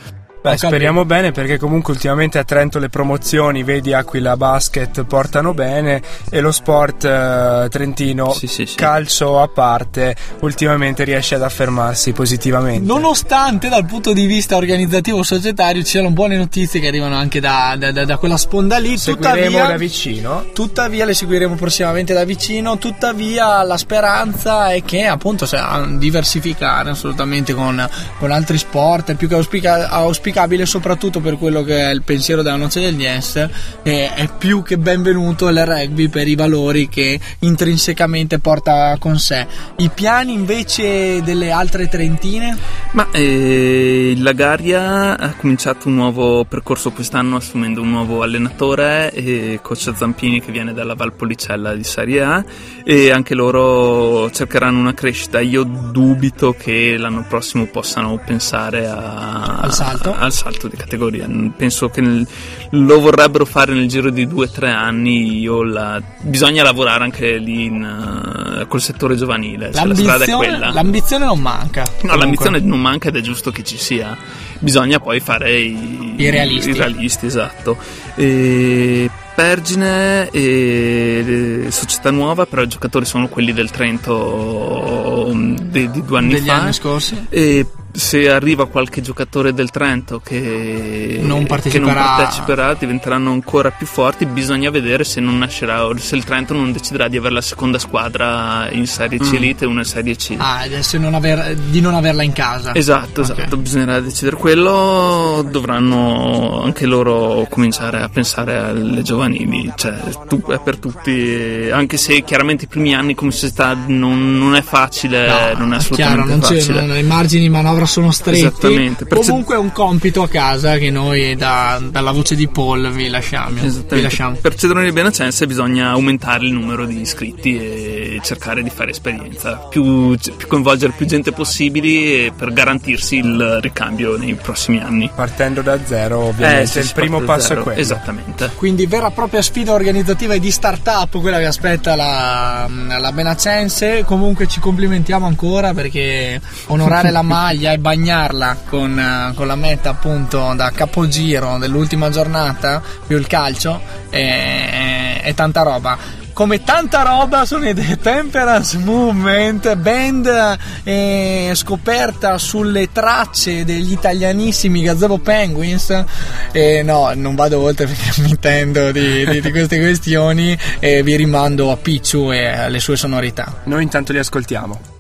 [0.42, 6.02] Beh, speriamo bene perché comunque ultimamente a Trento le promozioni, vedi Aquila Basket, portano bene
[6.32, 8.36] e lo sport eh, trentino,
[8.74, 12.84] calcio a parte, ultimamente riesce ad affermarsi positivamente.
[12.86, 17.76] Nonostante dal punto di vista organizzativo societario ci siano buone notizie che arrivano anche da,
[17.78, 20.46] da- da- da quella sponda lì, Seguiremo tuttavia, da vicino.
[20.54, 26.90] tuttavia le seguiremo prossimamente da vicino, tuttavia la speranza è che appunto se- a diversificare
[26.90, 29.90] assolutamente con, con altri sport, è più che auspica-
[30.32, 33.36] auspicabile soprattutto per quello che è il pensiero della noce del Yes,
[33.84, 39.46] e è più che benvenuto il rugby per i valori che intrinsecamente porta con sé.
[39.78, 42.58] I piani invece delle altre trentine?
[42.92, 49.60] Ma eh, il Lagaria ha cominciato un nuovo percorso quest'anno assumendo un nuovo allenatore e
[49.62, 52.44] coach Zampini che viene dalla Valpolicella di Serie A
[52.84, 55.42] e anche loro cercheranno una crescita.
[55.42, 60.16] Io dubito che l'anno prossimo possano pensare a- Al salto?
[60.22, 61.28] Al salto di categoria.
[61.56, 62.28] Penso che nel-
[62.72, 65.40] lo vorrebbero fare nel giro di due o tre anni.
[65.40, 69.72] Io la- bisogna lavorare anche lì in, eh, col settore giovanile.
[69.74, 70.72] Cioè, la strada è quella.
[70.72, 71.82] l'ambizione non manca.
[71.82, 72.18] No, Comunque.
[72.18, 74.16] l'ambizione non manca ed è giusto che ci sia.
[74.60, 76.70] Bisogna poi fare i, I realisti.
[76.70, 77.78] i realisti, esatto.
[78.16, 86.04] E Pergine e Società Nuova, però i giocatori sono quelli del Trento mm, di, di
[86.06, 86.56] due anni Degli fa.
[86.62, 87.26] anni scorsi.
[87.30, 91.94] E se arriva qualche giocatore del Trento che Non che parteciperà.
[91.94, 94.26] non parteciperà, diventeranno ancora più forti.
[94.26, 98.70] Bisogna vedere se non nascerà, se il Trento non deciderà di avere la seconda squadra
[98.72, 99.36] in Serie C Mm.
[99.36, 100.34] Elite e una Serie C.
[100.38, 102.74] Ah, adesso non aver- di non averla in casa.
[102.76, 109.96] Esatto, esatto, bisognerà decidere quello, dovranno anche loro cominciare a pensare alle giovanili, cioè
[110.28, 114.62] tu- è per tutti, anche se chiaramente i primi anni come società non, non è
[114.62, 115.34] facile, No,
[115.66, 116.86] non è è chiaro, assolutamente non facile.
[116.86, 118.40] non- i margini di manovra sono stretti.
[118.40, 122.90] Esattamente, perché- Comunque è un compito a casa che noi da- dalla voce di Paul
[122.92, 123.60] vi lasciamo.
[123.62, 124.36] Vi lasciamo.
[124.36, 130.16] Per Cedrone Benacense bisogna aumentare il numero di iscritti e cercare di fare esperienza, più,
[130.18, 135.10] più coinvolgere più gente possibile per garantirsi il ricambio nei prossimi anni.
[135.14, 137.80] Partendo da zero, ovviamente, Eh, sì, il primo passo zero, è quello.
[137.80, 138.52] Esattamente.
[138.56, 142.68] Quindi vera e propria sfida organizzativa e di start-up quella che aspetta la,
[143.00, 144.04] la Benacense.
[144.06, 149.90] Comunque ci complimentiamo ancora perché onorare la maglia e bagnarla con, eh, con la meta
[149.90, 156.20] appunto da capogiro dell'ultima giornata più il calcio è, è tanta roba.
[156.34, 164.82] Come tanta roba sono i The Temperance Movement, band eh, scoperta sulle tracce degli italianissimi
[164.82, 166.04] Gazebo Penguins.
[166.52, 171.16] E no, non vado oltre perché mi intendo di, di- di queste questioni e vi
[171.16, 173.62] rimando a Picciu e alle sue sonorità.
[173.66, 174.91] Noi intanto li ascoltiamo.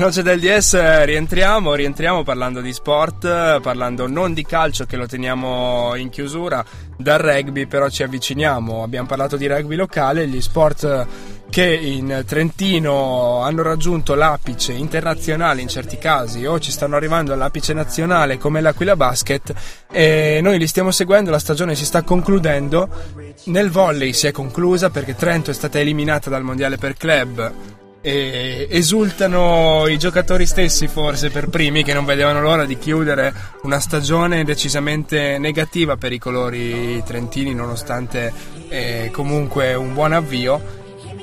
[0.00, 4.96] Noce del DS eh, rientriamo, rientriamo parlando di sport, eh, parlando non di calcio che
[4.96, 6.64] lo teniamo in chiusura,
[6.96, 11.06] dal rugby però ci avviciniamo, abbiamo parlato di rugby locale, gli sport eh,
[11.50, 17.74] che in Trentino hanno raggiunto l'apice internazionale in certi casi o ci stanno arrivando all'apice
[17.74, 19.52] nazionale come l'Aquila Basket
[19.92, 22.88] e noi li stiamo seguendo, la stagione si sta concludendo,
[23.44, 28.66] nel volley si è conclusa perché Trento è stata eliminata dal mondiale per club e
[28.70, 33.32] esultano i giocatori stessi forse per primi che non vedevano l'ora di chiudere
[33.62, 38.32] una stagione decisamente negativa per i colori trentini nonostante
[38.68, 40.78] eh, comunque un buon avvio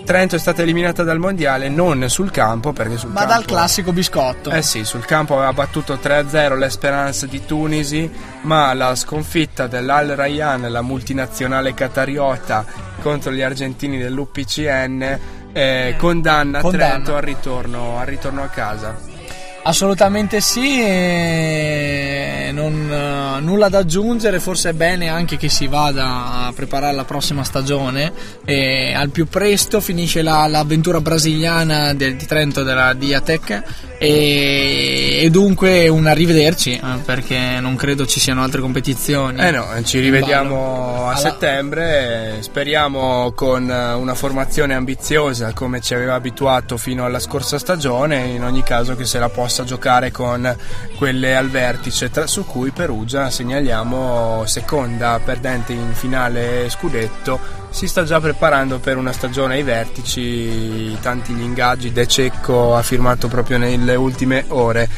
[0.07, 3.91] Trento è stata eliminata dal mondiale non sul campo perché sul Ma campo dal classico
[3.91, 4.51] biscotto.
[4.51, 8.09] eh sì, sul campo aveva battuto 3-0 l'Esperance di Tunisi,
[8.43, 12.63] ma la sconfitta dell'Al Rayyan, la multinazionale qatariota,
[13.01, 15.19] contro gli argentini dell'UPCN
[15.57, 16.93] eh, condanna, Condanna.
[16.93, 18.95] Trento al ritorno, al ritorno a casa.
[19.67, 20.77] Assolutamente sì,
[22.53, 27.03] non, eh, nulla da aggiungere, forse è bene anche che si vada a preparare la
[27.03, 28.13] prossima stagione
[28.45, 33.63] e al più presto finisce la- l'avventura brasiliana del, di Trento della Diatec
[33.99, 39.41] e, e dunque un arrivederci eh, perché non credo ci siano altre competizioni.
[39.41, 46.13] Eh no, ci rivediamo a Alla- settembre, speriamo con una formazione ambiziosa come ci aveva
[46.13, 50.55] abituato fino alla scorsa stagione, in ogni caso che se la possa giocare con
[50.97, 57.39] quelle al vertice, tra- su cui Perugia segnaliamo seconda perdente in finale scudetto.
[57.69, 62.81] Si sta già preparando per una stagione ai vertici, tanti gli ingaggi, De Cecco ha
[62.81, 64.89] firmato proprio nelle ultime ore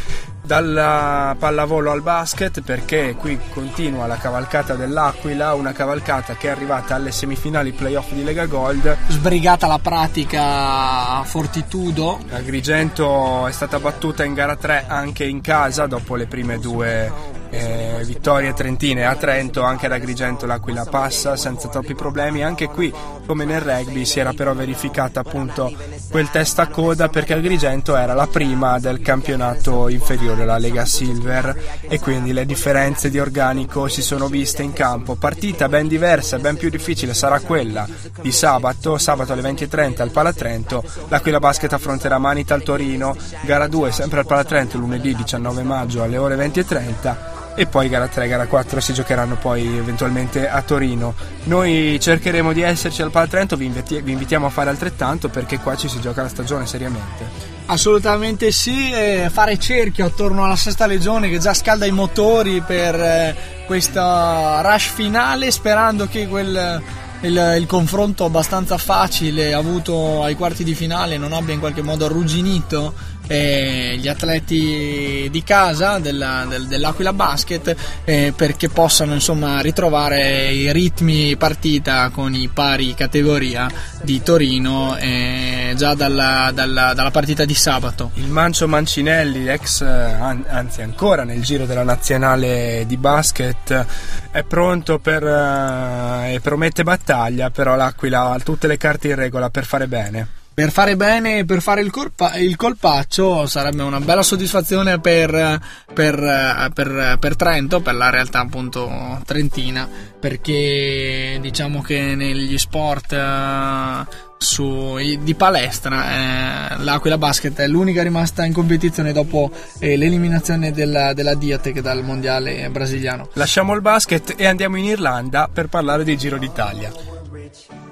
[0.50, 6.96] dalla pallavolo al basket perché qui continua la cavalcata dell'Aquila, una cavalcata che è arrivata
[6.96, 8.98] alle semifinali playoff di Lega Gold.
[9.10, 15.86] Sbrigata la pratica a Fortitudo, Agrigento è stata battuta in gara 3 anche in casa
[15.86, 21.68] dopo le prime due eh, vittorie trentine a Trento, anche ad Agrigento l'Aquila passa senza
[21.68, 22.44] troppi problemi.
[22.44, 22.92] Anche qui,
[23.26, 25.72] come nel rugby, si era però verificata appunto
[26.10, 31.80] quel testa a coda perché Agrigento era la prima del campionato inferiore, la Lega Silver,
[31.82, 35.16] e quindi le differenze di organico si sono viste in campo.
[35.16, 37.88] Partita ben diversa, ben più difficile sarà quella
[38.22, 40.84] di sabato, sabato alle 20.30 al Palatrento.
[41.08, 46.18] L'Aquila Basket affronterà Manita al Torino, gara 2 sempre al Palatrento lunedì 19 maggio alle
[46.18, 51.14] ore 20.30 e poi gara 3 e gara 4 si giocheranno poi eventualmente a Torino.
[51.44, 55.76] Noi cercheremo di esserci al Palatrento, vi, inviti- vi invitiamo a fare altrettanto perché qua
[55.76, 57.58] ci si gioca la stagione seriamente.
[57.66, 62.96] Assolutamente sì, e fare cerchio attorno alla sesta legione che già scalda i motori per
[62.96, 63.36] eh,
[63.68, 66.82] questa rush finale sperando che quel,
[67.22, 72.06] il, il confronto abbastanza facile avuto ai quarti di finale non abbia in qualche modo
[72.06, 72.94] arrugginito
[73.32, 80.72] eh, gli atleti di casa della- del- dell'Aquila Basket eh, perché possano insomma ritrovare i
[80.74, 83.70] ritmi partita con i pari categoria
[84.02, 88.10] di Torino eh, già dalla, dalla- dalla partita di sabato.
[88.16, 93.86] Il Mancio Mancinelli, ex, eh, an- anzi ancora nel giro della nazionale di basket,
[94.32, 99.50] è pronto per, eh, e promette battaglia, però l'Aquila ha tutte le carte in regola
[99.52, 100.28] per fare bene.
[100.60, 105.58] Per fare bene e per fare il, colpa- il colpaccio sarebbe una bella soddisfazione per,
[105.94, 109.88] per, per- per Trento, per la realtà appunto trentina,
[110.20, 114.06] perché diciamo che negli sport eh,
[114.38, 119.50] su- di palestra eh, l'Aquila Basket è l'unica rimasta in competizione dopo
[119.80, 123.30] eh, l'eliminazione della, della Diatec dal mondiale brasiliano.
[123.36, 127.19] Lasciamo il basket e andiamo in Irlanda per parlare di Giro d'Italia.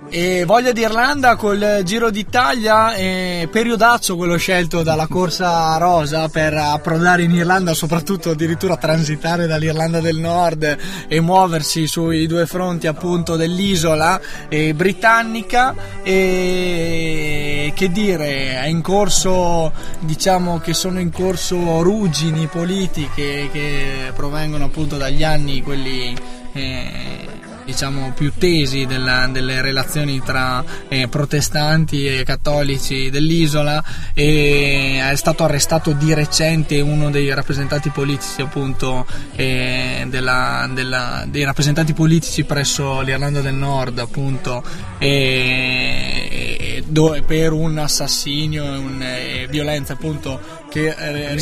[0.10, 6.54] E voglia di Irlanda col Giro d'Italia, e periodaccio quello scelto dalla corsa rosa per
[6.54, 10.78] approdare in Irlanda, soprattutto addirittura transitare dall'Irlanda del Nord
[11.08, 14.20] e muoversi sui due fronti appunto dell'isola
[14.50, 15.76] eh, britannica.
[16.04, 24.66] E che dire, è in corso, diciamo che sono in corso ruggini politiche che provengono
[24.66, 26.16] appunto dagli anni quelli
[26.54, 35.16] eh, diciamo più tesi della- delle relazioni tra eh, protestanti e cattolici dell'isola e è
[35.18, 39.06] stato arrestato di recente uno dei rappresentanti politici appunto
[39.36, 44.64] eh, della- della- dei rappresentanti politici presso l'Irlanda del Nord appunto
[44.98, 50.40] e, e- dove- per un assassinio e un, eh, violenza appunto
[50.70, 51.38] che eh,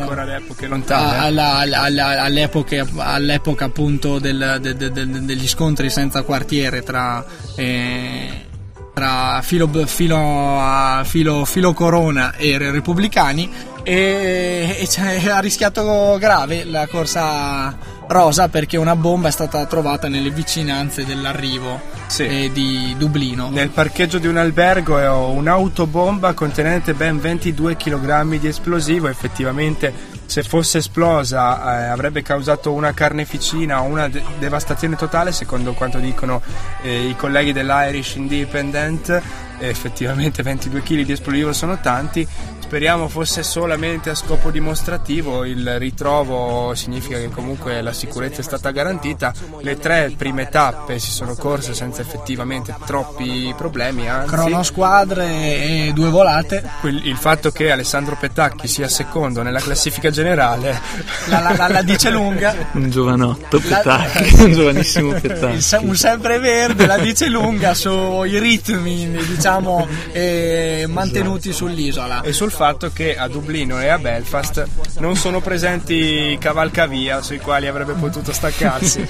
[0.00, 1.18] ancora alle epoche lontane.
[1.18, 7.24] alla- alla- alla- all'epoca, all'epoca appunto del- de- de- de- degli scontri senza quartiere tra,
[7.56, 8.46] eh,
[8.92, 13.50] tra filo, filo, filo, filo Corona e re- repubblicani
[13.82, 20.30] e, e ha rischiato grave la corsa rosa perché una bomba è stata trovata nelle
[20.30, 21.80] vicinanze dell'arrivo
[22.18, 23.48] eh, di Dublino.
[23.50, 29.08] Nel parcheggio di un albergo è un'autobomba contenente ben 22 kg di esplosivo.
[29.08, 29.92] Effettivamente,
[30.26, 35.98] se fosse esplosa, eh, avrebbe causato una carneficina o una de- devastazione totale, secondo quanto
[35.98, 36.42] dicono
[36.82, 39.22] eh, i colleghi dell'Irish Independent.
[39.58, 42.26] Effettivamente 22 kg di esplosivo sono tanti.
[42.74, 48.72] Speriamo fosse solamente a scopo dimostrativo, il ritrovo significa che comunque la sicurezza è stata
[48.72, 55.92] garantita, le tre prime tappe si sono corse senza effettivamente troppi problemi, anzi Cronosquadre e
[55.94, 56.68] due volate.
[56.82, 60.76] il fatto che Alessandro Petacchi sia secondo nella classifica generale
[61.26, 62.56] La, la- la- la dice lunga.
[62.74, 65.60] Un giovanotto La- Petacchi, un giovanissimo Il Petacchi.
[65.60, 72.62] se- un sempreverde la dice lunga sui ritmi diciamo eh, mantenuti sull'isola e sul fatto
[72.92, 74.66] che a Dublino e a Belfast
[74.98, 75.94] non sono presenti
[76.32, 79.06] i cavalcavia sui quali avrebbe potuto staccarsi.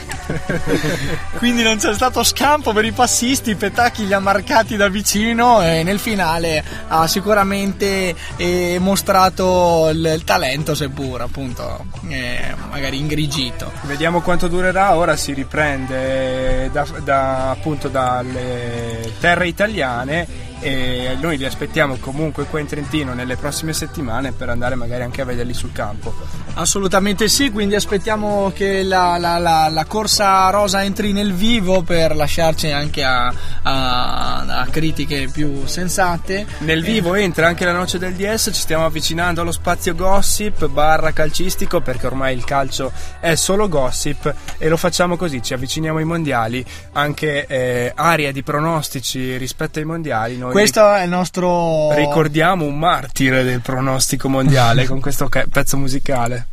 [1.39, 5.83] quindi non c'è stato scampo per i passisti Petacchi li ha marcati da vicino e
[5.85, 14.23] nel finale ha sicuramente eh, mostrato il, il talento seppur appunto eh, magari ingrigito Vediamo
[14.23, 21.97] quanto durerà, ora si riprende da, da- appunto dalle terre italiane e noi li aspettiamo
[21.97, 26.15] comunque qua in Trentino nelle prossime settimane per andare magari anche a vederli sul campo.
[26.57, 32.15] Assolutamente sì, quindi aspettiamo che la, la- la- la corsa rosa entri nel vivo per
[32.15, 33.27] lasciarci anche a,
[33.63, 36.47] a- a critiche più sensate.
[36.59, 41.11] Nel vivo entra anche la noce del DS, ci stiamo avvicinando allo spazio gossip barra
[41.13, 46.05] calcistico perché ormai il calcio è solo gossip e lo facciamo così, ci avviciniamo ai
[46.05, 50.39] mondiali, anche eh, area di pronostici rispetto ai mondiali.
[50.39, 51.93] Noi Questo è il nostro...
[51.97, 56.44] ricordiamo un martire del pronostico mondiale con questo pezzo musicale.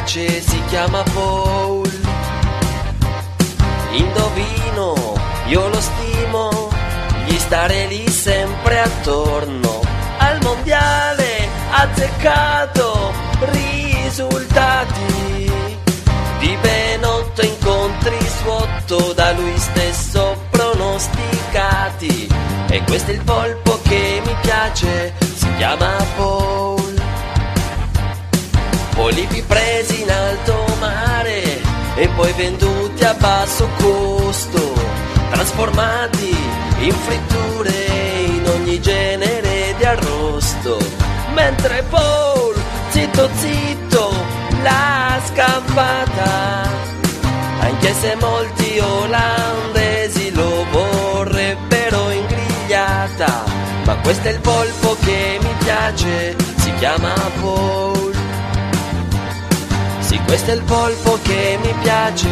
[0.00, 1.88] Piace, si chiama Paul.
[3.92, 5.14] Indovino,
[5.46, 6.70] io lo stimo,
[7.26, 9.80] gli stare lì sempre attorno.
[10.18, 15.50] Al mondiale azzeccato risultati
[16.38, 22.28] di ben otto incontri su otto da lui stesso pronosticati.
[22.68, 26.39] E questo è il polpo che mi piace, si chiama Paul.
[29.20, 31.60] Polipi presi in alto mare
[31.94, 34.72] e poi venduti a basso costo,
[35.30, 36.34] trasformati
[36.78, 37.70] in fritture
[38.24, 40.78] in ogni genere di arrosto.
[41.34, 42.54] Mentre Paul,
[42.88, 44.10] zitto zitto,
[44.62, 46.62] l'ha scampata,
[47.60, 53.44] anche se molti olandesi lo vorrebbero ingrigliata.
[53.84, 57.12] Ma questo è il polpo che mi piace, si chiama
[57.42, 57.99] Paul.
[60.30, 62.28] Questo è il polpo che mi piace.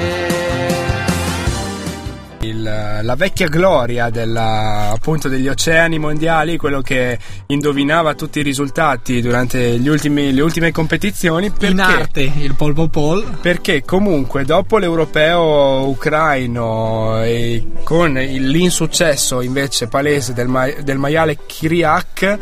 [2.43, 9.21] Il- la vecchia gloria della- appunto degli oceani mondiali, quello che indovinava tutti i risultati
[9.21, 11.51] durante gli ultimi- le ultime competizioni.
[11.51, 13.39] Perché, In arte il polpo Paul.
[13.43, 22.39] perché comunque dopo l'europeo ucraino e con l'insuccesso invece palese del, ma- del maiale Kiriak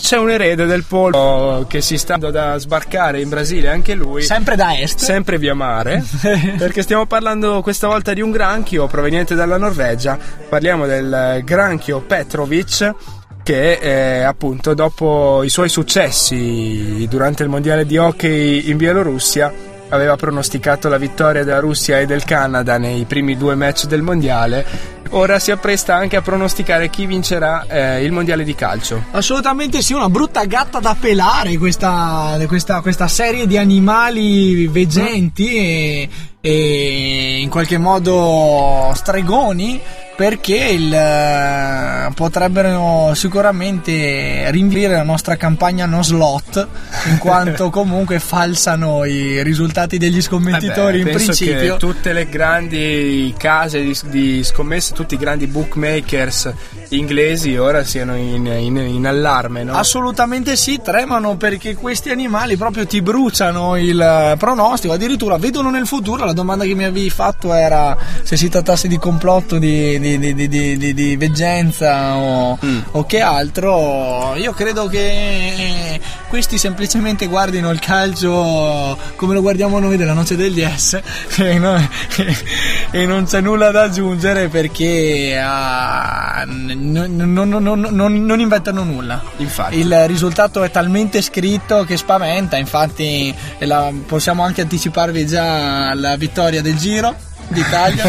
[0.00, 4.22] c'è un erede del polpo che si sta andando da sbarcare in Brasile anche lui.
[4.22, 4.98] Sempre da est.
[4.98, 6.04] sempre via mare.
[6.58, 10.18] Perché stiamo parlando questa volta di un granchio proveniente dalla Norvegia.
[10.48, 12.94] Parliamo del granchio Petrovic
[13.42, 19.52] che eh, appunto dopo i suoi successi durante il mondiale di hockey in Bielorussia
[19.88, 24.64] aveva pronosticato la vittoria della Russia e del Canada nei primi due match del mondiale
[25.10, 29.04] ora si appresta anche a pronosticare chi vincerà eh, il mondiale di calcio.
[29.12, 36.08] Assolutamente sì, una brutta gatta da pelare questa, questa, questa serie di animali veggenti e,
[36.40, 39.80] e in qualche modo stregoni
[40.20, 46.68] perché il, eh, potrebbero sicuramente rinvire la nostra campagna no slot
[47.08, 53.80] in quanto comunque falsano i risultati degli scommettitori Vabbè, in principio tutte le grandi case
[53.80, 56.52] di, di scommesse, tutti i grandi bookmakers
[56.90, 59.74] inglesi ora siano in, in- in allarme, no?
[59.74, 66.29] Assolutamente sì, tremano perché questi animali proprio ti bruciano il pronostico, addirittura vedono nel futuro.
[66.30, 70.94] La domanda che mi avevi fatto era se si trattasse di complotto, di, di, di,
[70.94, 72.56] di- veggenza o,
[72.92, 74.34] o che altro.
[74.36, 80.36] Io credo che eh, questi semplicemente guardino il calcio come lo guardiamo noi della noce
[80.36, 81.00] degli S
[81.36, 81.76] e, no-
[82.92, 89.20] e non c'è nulla da aggiungere perché ah, non- non- non- non inventano nulla.
[89.38, 89.78] Infatti.
[89.78, 96.60] Il risultato è talmente scritto che spaventa, infatti la- possiamo anche anticiparvi già la vittoria
[96.60, 97.16] del Giro
[97.50, 98.04] d'Italia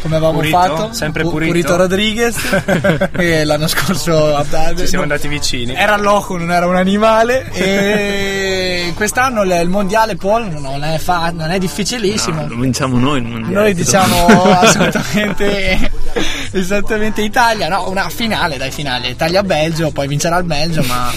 [0.00, 0.58] come avevamo Purito?
[0.58, 1.76] fatto Sempre Pu- Purito?
[1.76, 2.36] Rodriguez
[3.16, 4.44] e l'anno scorso
[4.76, 5.74] Ci siamo andati vicini.
[5.74, 11.50] era loco, non era un animale e quest'anno il mondiale Paul non è, fa- non
[11.50, 13.54] è difficilissimo Lo vinciamo noi il mondiale.
[13.54, 15.90] noi diciamo assolutamente,
[16.52, 21.10] esattamente Italia, no, una finale dai finale, Italia-Belgio, poi vincerà il Belgio, ma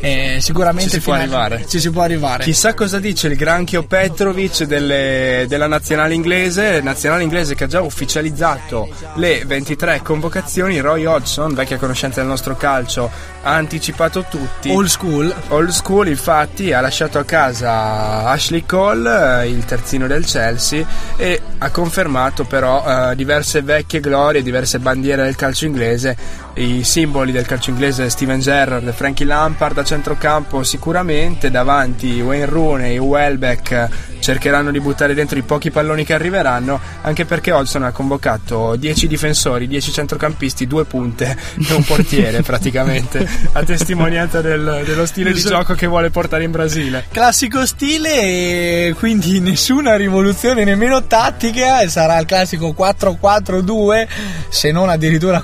[0.00, 1.66] eh, sicuramente Ci si può finale- arrivare.
[1.68, 2.44] Ci si può arrivare.
[2.44, 7.80] Chissà cosa dice il granchio Petrovic delle- della nazionale inglese, nazionale inglese che ha già
[7.80, 10.78] ufficializzato le 23 convocazioni.
[10.78, 13.10] Roy Hodgson, vecchia conoscenza del nostro calcio,
[13.42, 14.70] ha anticipato tutti.
[14.70, 15.34] Old school.
[15.48, 20.86] Old school, infatti, ha lasciato a casa Ashley Cole, eh, il terzino del Chelsea,
[21.16, 26.16] e ha confermato però eh, diverse vecchie glorie, diverse bandiere del calcio inglese.
[26.54, 32.98] I simboli del calcio inglese Steven Gerrard, Frankie Lampard a centrocampo sicuramente, davanti Wayne Rooney,
[32.98, 33.88] Welbeck
[34.20, 39.06] cercheranno di buttare dentro i pochi palloni che arriveranno, anche perché Hodgson ha convocato 10
[39.06, 41.34] difensori, 10 centrocampisti, due punte
[41.66, 45.54] e un portiere praticamente, a testimonianza del- dello stile di Esatto.
[45.54, 47.06] gioco che vuole portare in Brasile.
[47.10, 54.06] Classico stile e quindi nessuna rivoluzione nemmeno tattica e sarà il classico 4-4-2
[54.50, 55.42] se non addirittura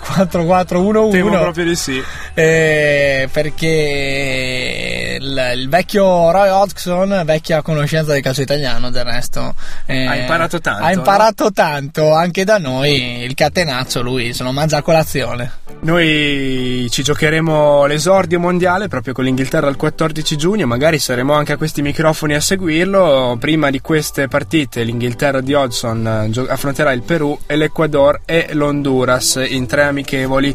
[0.97, 2.03] 4-4-1-1 Temo proprio di sì.
[2.35, 9.55] Eh, perché il, il vecchio Roy Hodgson, vecchia conoscenza del calcio italiano del resto,
[9.87, 13.23] eh, Ha imparato tanto, Ha imparato tanto anche da noi.
[13.23, 15.65] Il catenaccio, lui se lo mangia a colazione.
[15.81, 21.57] Noi ci giocheremo l'esordio mondiale proprio con l'Inghilterra il 14 giugno, magari saremo anche a
[21.57, 23.37] questi microfoni a seguirlo.
[23.39, 29.45] Prima di queste partite l'Inghilterra di Hodgson eh, affronterà il Perù e l'Ecuador e l'Honduras
[29.47, 30.55] in tre amichevoli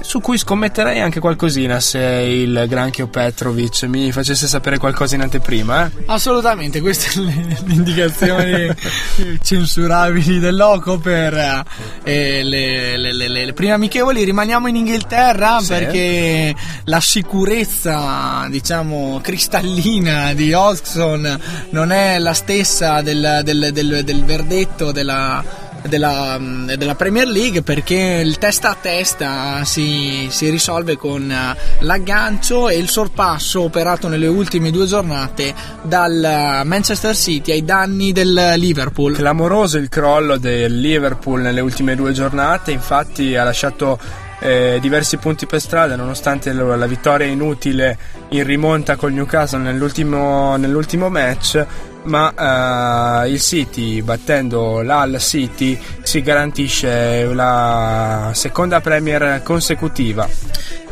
[0.00, 5.86] su cui scommetterei anche qualcosina se il granchio Petrovic mi facesse sapere qualcosa in anteprima.
[5.86, 5.90] Eh?
[6.06, 8.74] Assolutamente, queste sono le, le indicazioni
[9.42, 11.64] censurabili del loco per
[12.02, 14.24] eh, le, le- le- prime amichevoli.
[14.24, 15.68] Rimaniamo in Inghilterra Sì.
[15.68, 16.54] perché
[16.84, 21.38] la sicurezza, diciamo, cristallina di Hodgson
[21.70, 25.68] non è la stessa del, del- del- del verdetto della.
[25.82, 26.38] Della,
[26.76, 32.76] della Premier League perché il testa a testa si, si risolve con eh, l'aggancio e
[32.76, 39.14] il sorpasso operato nelle ultime due giornate dal eh, Manchester City ai danni del Liverpool.
[39.14, 43.98] Clamoroso il crollo del Liverpool nelle ultime due giornate, infatti ha lasciato
[44.40, 47.98] eh, diversi punti per strada nonostante la, la vittoria inutile
[48.30, 51.64] in rimonta col Newcastle nell'ultimo, nell'ultimo match.
[52.02, 60.28] Ma eh, il City, battendo l'Al City, si garantisce la seconda Premier consecutiva.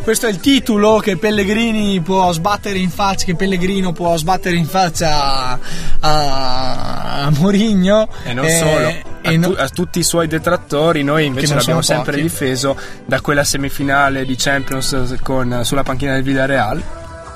[0.02, 4.64] Questo è il titolo che Pellegrini può sbattere in faccia, che Pellegrino può sbattere in
[4.64, 5.58] faccia
[6.00, 8.08] a, a, Mourinho.
[8.24, 11.82] E non Eh, solo, a, e tu- a tutti i suoi detrattori, noi invece l'abbiamo
[11.82, 16.82] sempre difeso da quella semifinale di Champions con, sulla panchina del Villarreal.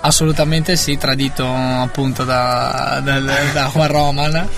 [0.05, 4.49] Assolutamente sì, tradito appunto da, dal- da Juan Roman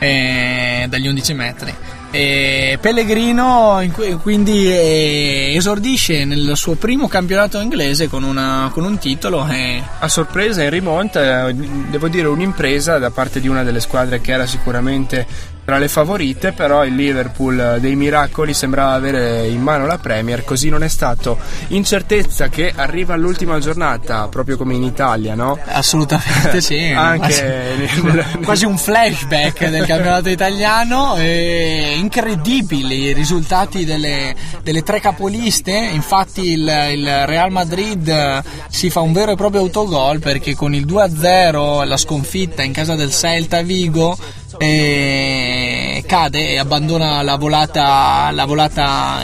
[0.00, 1.74] eh, dagli 11 metri.
[2.10, 3.80] E Pellegrino
[4.22, 10.08] quindi eh, esordisce nel suo primo campionato inglese con, una- con un titolo e A
[10.08, 14.46] sorpresa in rimonta, eh, devo dire un'impresa da parte di una delle squadre che era
[14.46, 15.26] sicuramente
[15.68, 20.42] tra le favorite, però il Liverpool eh, dei miracoli sembrava avere in mano la Premier,
[20.42, 21.36] così non è stato.
[21.68, 25.58] Incertezza che arriva all'ultima giornata, proprio come in Italia, no?
[25.66, 26.88] assolutamente sì.
[26.96, 35.00] Anche nel- quasi un flashback del campionato italiano e incredibili i risultati delle, delle tre
[35.00, 36.60] capoliste infatti il,
[36.92, 41.86] il Real Madrid eh, si fa un vero e proprio autogol perché con il 2-0
[41.86, 44.16] la sconfitta in casa del Celta Vigo
[44.58, 49.22] eh, cade e abbandona la volata, la volata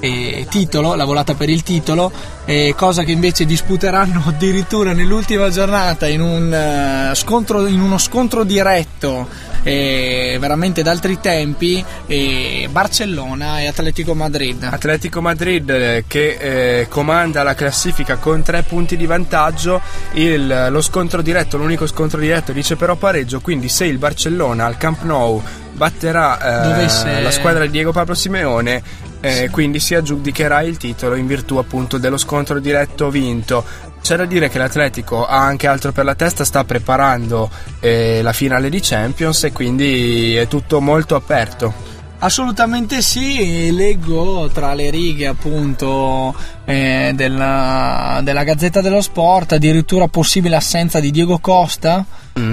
[0.00, 2.10] eh, titolo, la volata per il titolo,
[2.44, 8.44] eh, cosa che invece disputeranno addirittura nell'ultima giornata in, un, eh, scontro, in uno scontro
[8.44, 9.28] diretto
[9.64, 14.62] eh, veramente d'altri tempi eh, Barcellona e Atletico Madrid.
[14.70, 16.36] Atletico Madrid eh, che
[16.80, 19.80] eh, comanda la classifica con tre punti di vantaggio,
[20.12, 24.76] il- lo scontro diretto, l'unico scontro diretto dice però pareggio, quindi se il Barcellona al
[24.76, 25.42] Camp Nou
[25.72, 28.82] batterà eh, Dovesse- la squadra di Diego Pablo Simeone,
[29.20, 33.64] eh, quindi si aggiudicherà il titolo in virtù appunto dello scontro diretto vinto.
[34.04, 37.48] C'è da dire che l'Atletico ha anche altro per la testa, sta preparando
[37.80, 41.93] eh, la finale di Champions e quindi è tutto molto aperto.
[42.20, 46.34] Assolutamente sì, leggo tra le righe appunto
[46.64, 52.02] eh, della, della Gazzetta dello Sport addirittura possibile assenza di Diego Costa,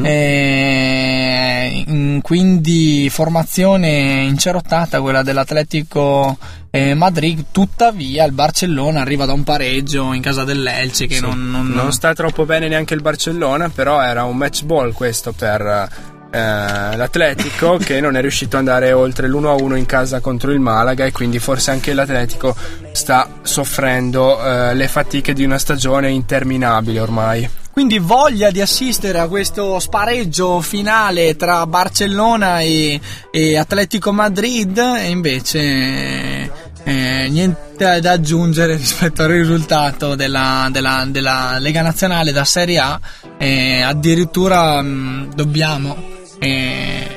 [0.05, 6.37] eh, in- quindi formazione incerottata quella dell'Atletico
[6.69, 11.21] eh, Madrid, tuttavia il Barcellona arriva da un pareggio in casa dell'Elce che Sì.
[11.21, 15.31] non, non- Non sta troppo bene neanche il Barcellona, però era un match ball questo
[15.31, 15.89] per
[16.31, 21.05] eh, l'Atletico che non è riuscito ad andare oltre l'1-1 in casa contro il Malaga
[21.05, 22.55] e quindi forse anche l'Atletico
[22.93, 27.49] sta soffrendo eh, le fatiche di una stagione interminabile ormai.
[27.71, 32.99] Quindi voglia di assistere a questo spareggio finale tra Barcellona e,
[33.31, 36.51] e Atletico Madrid e invece
[36.83, 42.99] eh, niente da aggiungere rispetto al risultato della, della- della Lega Nazionale da Serie A
[43.37, 47.07] Eh, addirittura mh, dobbiamo eh,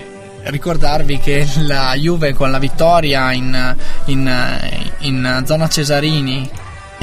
[0.45, 3.75] ricordarvi che la Juve con la vittoria in,
[4.07, 4.61] in-
[4.99, 6.51] in zona Cesarini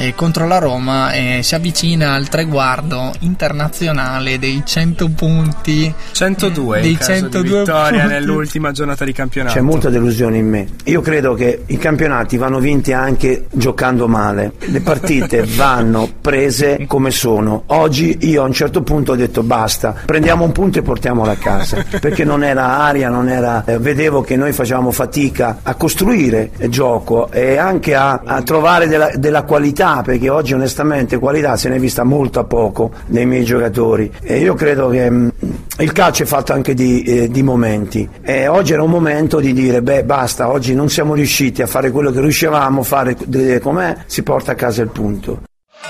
[0.02, 6.90] eh, contro la Roma eh, si avvicina al traguardo internazionale dei 100 punti 102 dei
[6.90, 8.06] in caso 102 di vittoria punti.
[8.06, 9.54] nell'ultima giornata di campionato.
[9.54, 10.66] C'è molta delusione in me.
[10.84, 14.52] Io credo che i campionati vanno vinti anche giocando male.
[14.58, 17.62] Le partite vanno prese come sono.
[17.66, 21.36] Oggi io a un certo punto ho detto basta, prendiamo un punto e portiamolo a
[21.36, 21.84] casa.
[22.00, 23.64] Perché non era aria, non era.
[23.64, 29.10] eh, vedevo che noi facevamo fatica a costruire gioco e anche a, a trovare della,
[29.14, 33.44] della qualità, perché oggi onestamente qualità se ne è vista molto a poco nei miei
[33.44, 34.10] giocatori.
[34.22, 35.32] E io credo che mh,
[35.80, 38.08] il calcio è fatto anche di, eh, di momenti.
[38.22, 41.90] E oggi era un momento di dire, beh basta, oggi non siamo riusciti a fare
[41.90, 43.16] quello che riuscivamo a fare
[43.60, 45.42] com'è, si porta a casa il punto.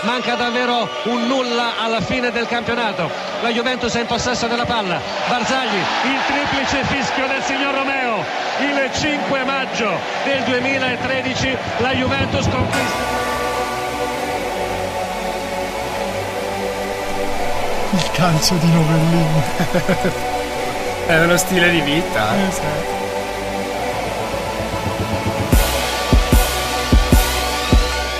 [0.03, 3.09] Manca davvero un nulla alla fine del campionato.
[3.43, 4.99] La Juventus è in possesso della palla.
[5.29, 8.25] Barzagli, il triplice fischio del signor Romeo.
[8.61, 9.91] Il 5 maggio
[10.25, 13.32] del 2013 la Juventus conquista.
[18.13, 19.43] Calcio di Novellino
[21.07, 22.35] È uno stile di vita.
[22.35, 23.01] eh.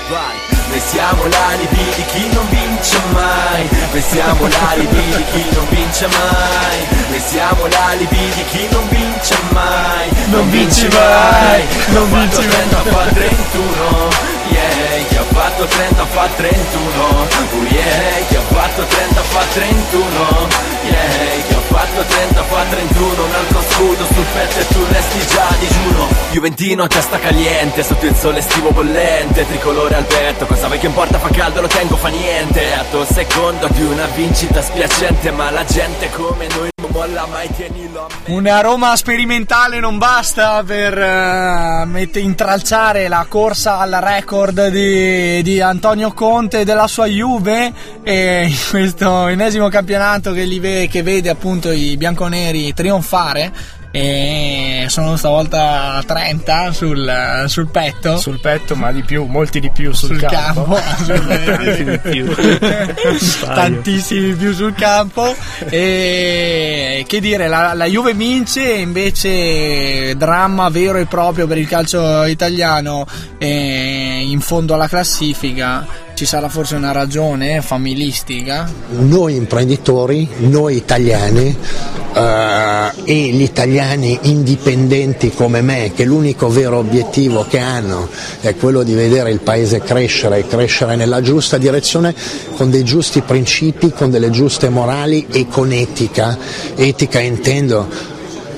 [0.09, 0.41] Vai.
[0.69, 6.07] Noi siamo l'alibi di chi non vince mai Noi siamo l'alibi di chi non vince
[6.07, 12.49] mai Noi siamo l'alibi di chi non vince mai Non vinci mai Non vinci mai
[12.49, 14.32] 30 fa 31 Yeah, chi ha
[15.43, 20.49] fatto 30 fa 31 Oh yeah, chi ha fatto 30 fa 31
[20.85, 25.27] Yeah, chi ha fatto 30 fa 31 Un altro scudo sul petto e tu resti
[25.27, 26.09] già digiuno.
[26.31, 29.47] Juventino a testa caliente Sotto il sole estivo bollente.
[29.47, 32.73] Tricolore al petto Cosa vuoi che importa fa caldo lo tengo fa niente.
[32.75, 38.61] Atto secondo di una vincita spiacente Ma la gente come noi molla mai tienilo Una
[38.61, 46.61] Roma sperimentale non basta per mette- intralciare la corsa al record di, di Antonio Conte
[46.61, 47.73] e della sua Juve.
[48.03, 55.17] E in questo ennesimo campionato che, ve- che vede appunto i bianconeri trionfare e sono
[55.17, 58.17] stavolta a 30 sul, sul petto.
[58.17, 62.35] Sul petto, ma di più, molti di più sul, sul campo, di più.
[63.45, 65.37] tantissimi più sul campo.
[65.69, 72.25] E che dire la, la Juve vince invece dramma vero e proprio per il calcio
[72.25, 75.87] italiano eh, in fondo alla classifica
[76.23, 81.57] ci sarà forse una ragione familistica noi imprenditori, noi italiani
[82.15, 88.09] eh, e gli italiani indipendenti come me, che l'unico vero obiettivo che hanno
[88.41, 92.15] è quello di vedere il paese crescere e crescere nella giusta direzione
[92.55, 96.39] con dei giusti principi, con delle giuste morali e con etica.
[96.77, 98.12] Etica intendo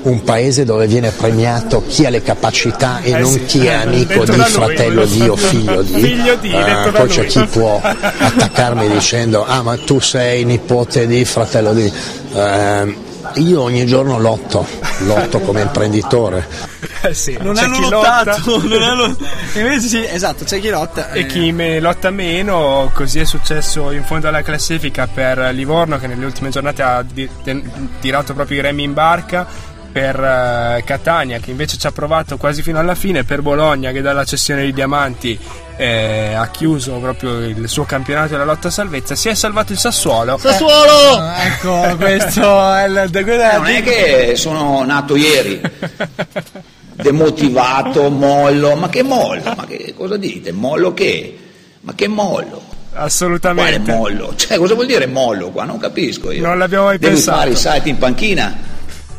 [0.05, 3.73] un paese dove viene premiato chi ha le capacità e Eh non sì, chi è
[3.73, 5.93] amico detto di, da lui, fratello di o figlio di.
[6.01, 7.27] Figlio di, Eh, detto da poi c'è lui.
[7.29, 11.91] chi può attaccarmi dicendo ah ma tu sei nipote di fratello di...
[12.33, 12.95] Ehm,
[13.37, 14.65] io ogni giorno lotto,
[14.99, 16.47] lotto come imprenditore.
[17.01, 18.67] Eh sì, non hanno lottato, lotta.
[18.69, 19.17] non hanno-
[19.55, 21.11] invece sì, esatto, c'è chi lotta.
[21.11, 25.97] E eh, chi me- lotta meno, così è successo in fondo alla classifica per Livorno
[25.97, 29.47] che nelle ultime giornate ha di- ten- tirato proprio i remi in barca,
[29.95, 34.01] per eh, Catania che invece ci ha provato quasi fino alla fine, per Bologna che
[34.01, 35.39] dalla cessione di diamanti
[35.77, 39.77] eh, ha chiuso proprio il suo campionato della lotta a salvezza, si è salvato il
[39.77, 40.37] Sassuolo.
[40.37, 41.23] Sassuolo!
[41.37, 45.61] ecco, questo è il è Eh, non è che sono nato ieri
[46.91, 49.53] demotivato, mollo, ma che mollo?
[49.55, 50.51] Ma che cosa dite?
[50.51, 51.37] Mollo che?
[51.79, 52.61] Ma che mollo?
[52.95, 53.79] Assolutamente.
[53.79, 54.33] Quale mollo?
[54.35, 55.63] Cioè, cosa vuol dire mollo qua?
[55.63, 56.45] Non capisco io.
[56.45, 57.37] Non l'abbiamo mai Devi pensato.
[57.37, 58.73] fare i salti in panchina?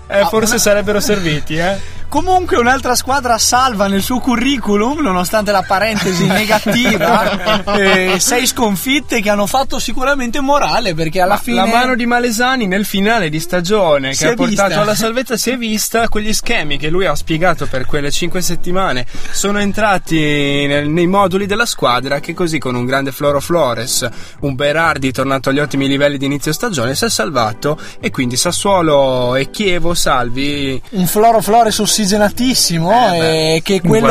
[0.08, 1.95] Eh, forse sarebbero serviti, eh.
[2.08, 9.28] Comunque un'altra squadra salva nel suo curriculum, nonostante la parentesi negativa, eh, sei sconfitte che
[9.28, 11.56] hanno fatto sicuramente morale perché alla Ma fine...
[11.56, 14.80] La mano di Malesani nel finale di stagione Si che è ha portato vista.
[14.80, 19.04] alla salvezza si è vista, quegli schemi che lui ha spiegato per quelle cinque settimane
[19.30, 24.08] sono entrati nel- nei moduli della squadra che così con un grande Floro Flores,
[24.40, 29.34] un Berardi tornato agli ottimi livelli di inizio stagione si è salvato e quindi Sassuolo
[29.34, 34.06] e Chievo salvi un floro flores ossigenatissimo e che, quello,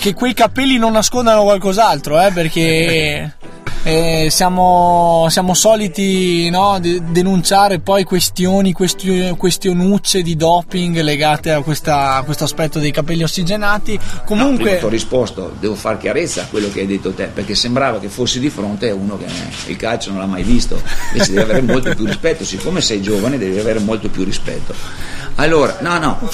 [0.00, 3.34] che quei capelli non nascondano qualcos'altro eh, perché
[3.84, 11.60] eh, siamo, siamo soliti no, de- denunciare poi questioni questio- questionucce di doping legate a,
[11.62, 16.46] questa- a questo aspetto dei capelli ossigenati comunque ti ho risposto, devo fare chiarezza a
[16.46, 19.26] quello che hai detto te, perché sembrava che fossi di fronte a uno che
[19.66, 20.80] il calcio non l'ha mai visto,
[21.12, 24.74] invece devi avere molto più rispetto, siccome sei giovane devi avere molto più rispetto.
[25.36, 26.28] Allora, no, no,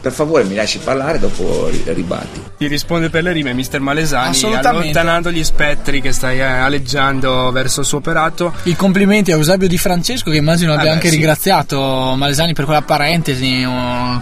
[0.00, 2.42] per favore mi lasci parlare, dopo ri- ribatti.
[2.56, 4.68] ti risponde per le rime mister Malesani Assolutamente.
[4.68, 9.68] allontanando gli spettri che stai eh, aleggiando verso il suo operato I complimenti a Eusebio
[9.68, 11.16] Di Francesco che immagino abbia Eh beh, anche sì.
[11.16, 13.66] ringraziato Malesani per quella parentesi,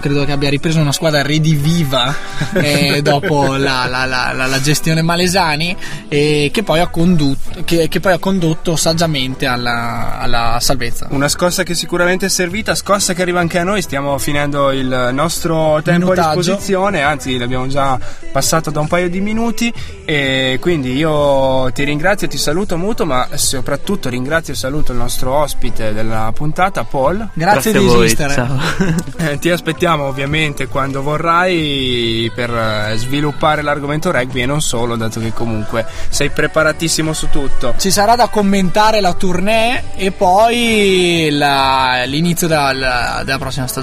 [0.01, 2.13] credo che abbia ripreso una squadra rediviva
[2.55, 5.77] eh, dopo la, la- la- la- la gestione Malesani
[6.09, 11.07] e che poi ha condotto, che, che poi ha condotto saggiamente alla, alla salvezza.
[11.11, 15.11] Una scossa che sicuramente è servita, scossa che arriva anche a noi, stiamo finendo il
[15.13, 16.39] nostro tempo a Minutaggio.
[16.41, 17.99] disposizione, anzi l'abbiamo già
[18.33, 19.73] passato da un paio di minuti
[20.07, 25.35] e quindi io ti ringrazio, ti saluto Muto, ma soprattutto ringrazio e saluto il nostro
[25.35, 27.29] ospite della puntata, Paul.
[27.35, 28.35] Grazie, Grazie di a voi, esistere.
[28.35, 29.03] ciao.
[29.25, 35.21] Eh, ti aspettiamo ovviamente quando vorrai per eh, sviluppare l'argomento rugby e non solo, dato
[35.21, 37.75] che comunque sei preparatissimo su tutto.
[37.79, 43.74] Ci sarà da commentare la tournée e poi la- l'inizio della, della prossima stagione.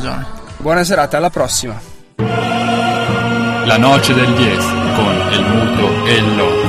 [0.57, 1.77] Buona serata, alla prossima.
[2.15, 4.65] La noce del 10
[4.95, 6.67] con el muto e el loco.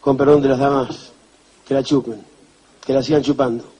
[0.00, 1.12] Con perdón de las damas,
[1.66, 2.22] que la chupen,
[2.84, 3.77] que la sigan chupando.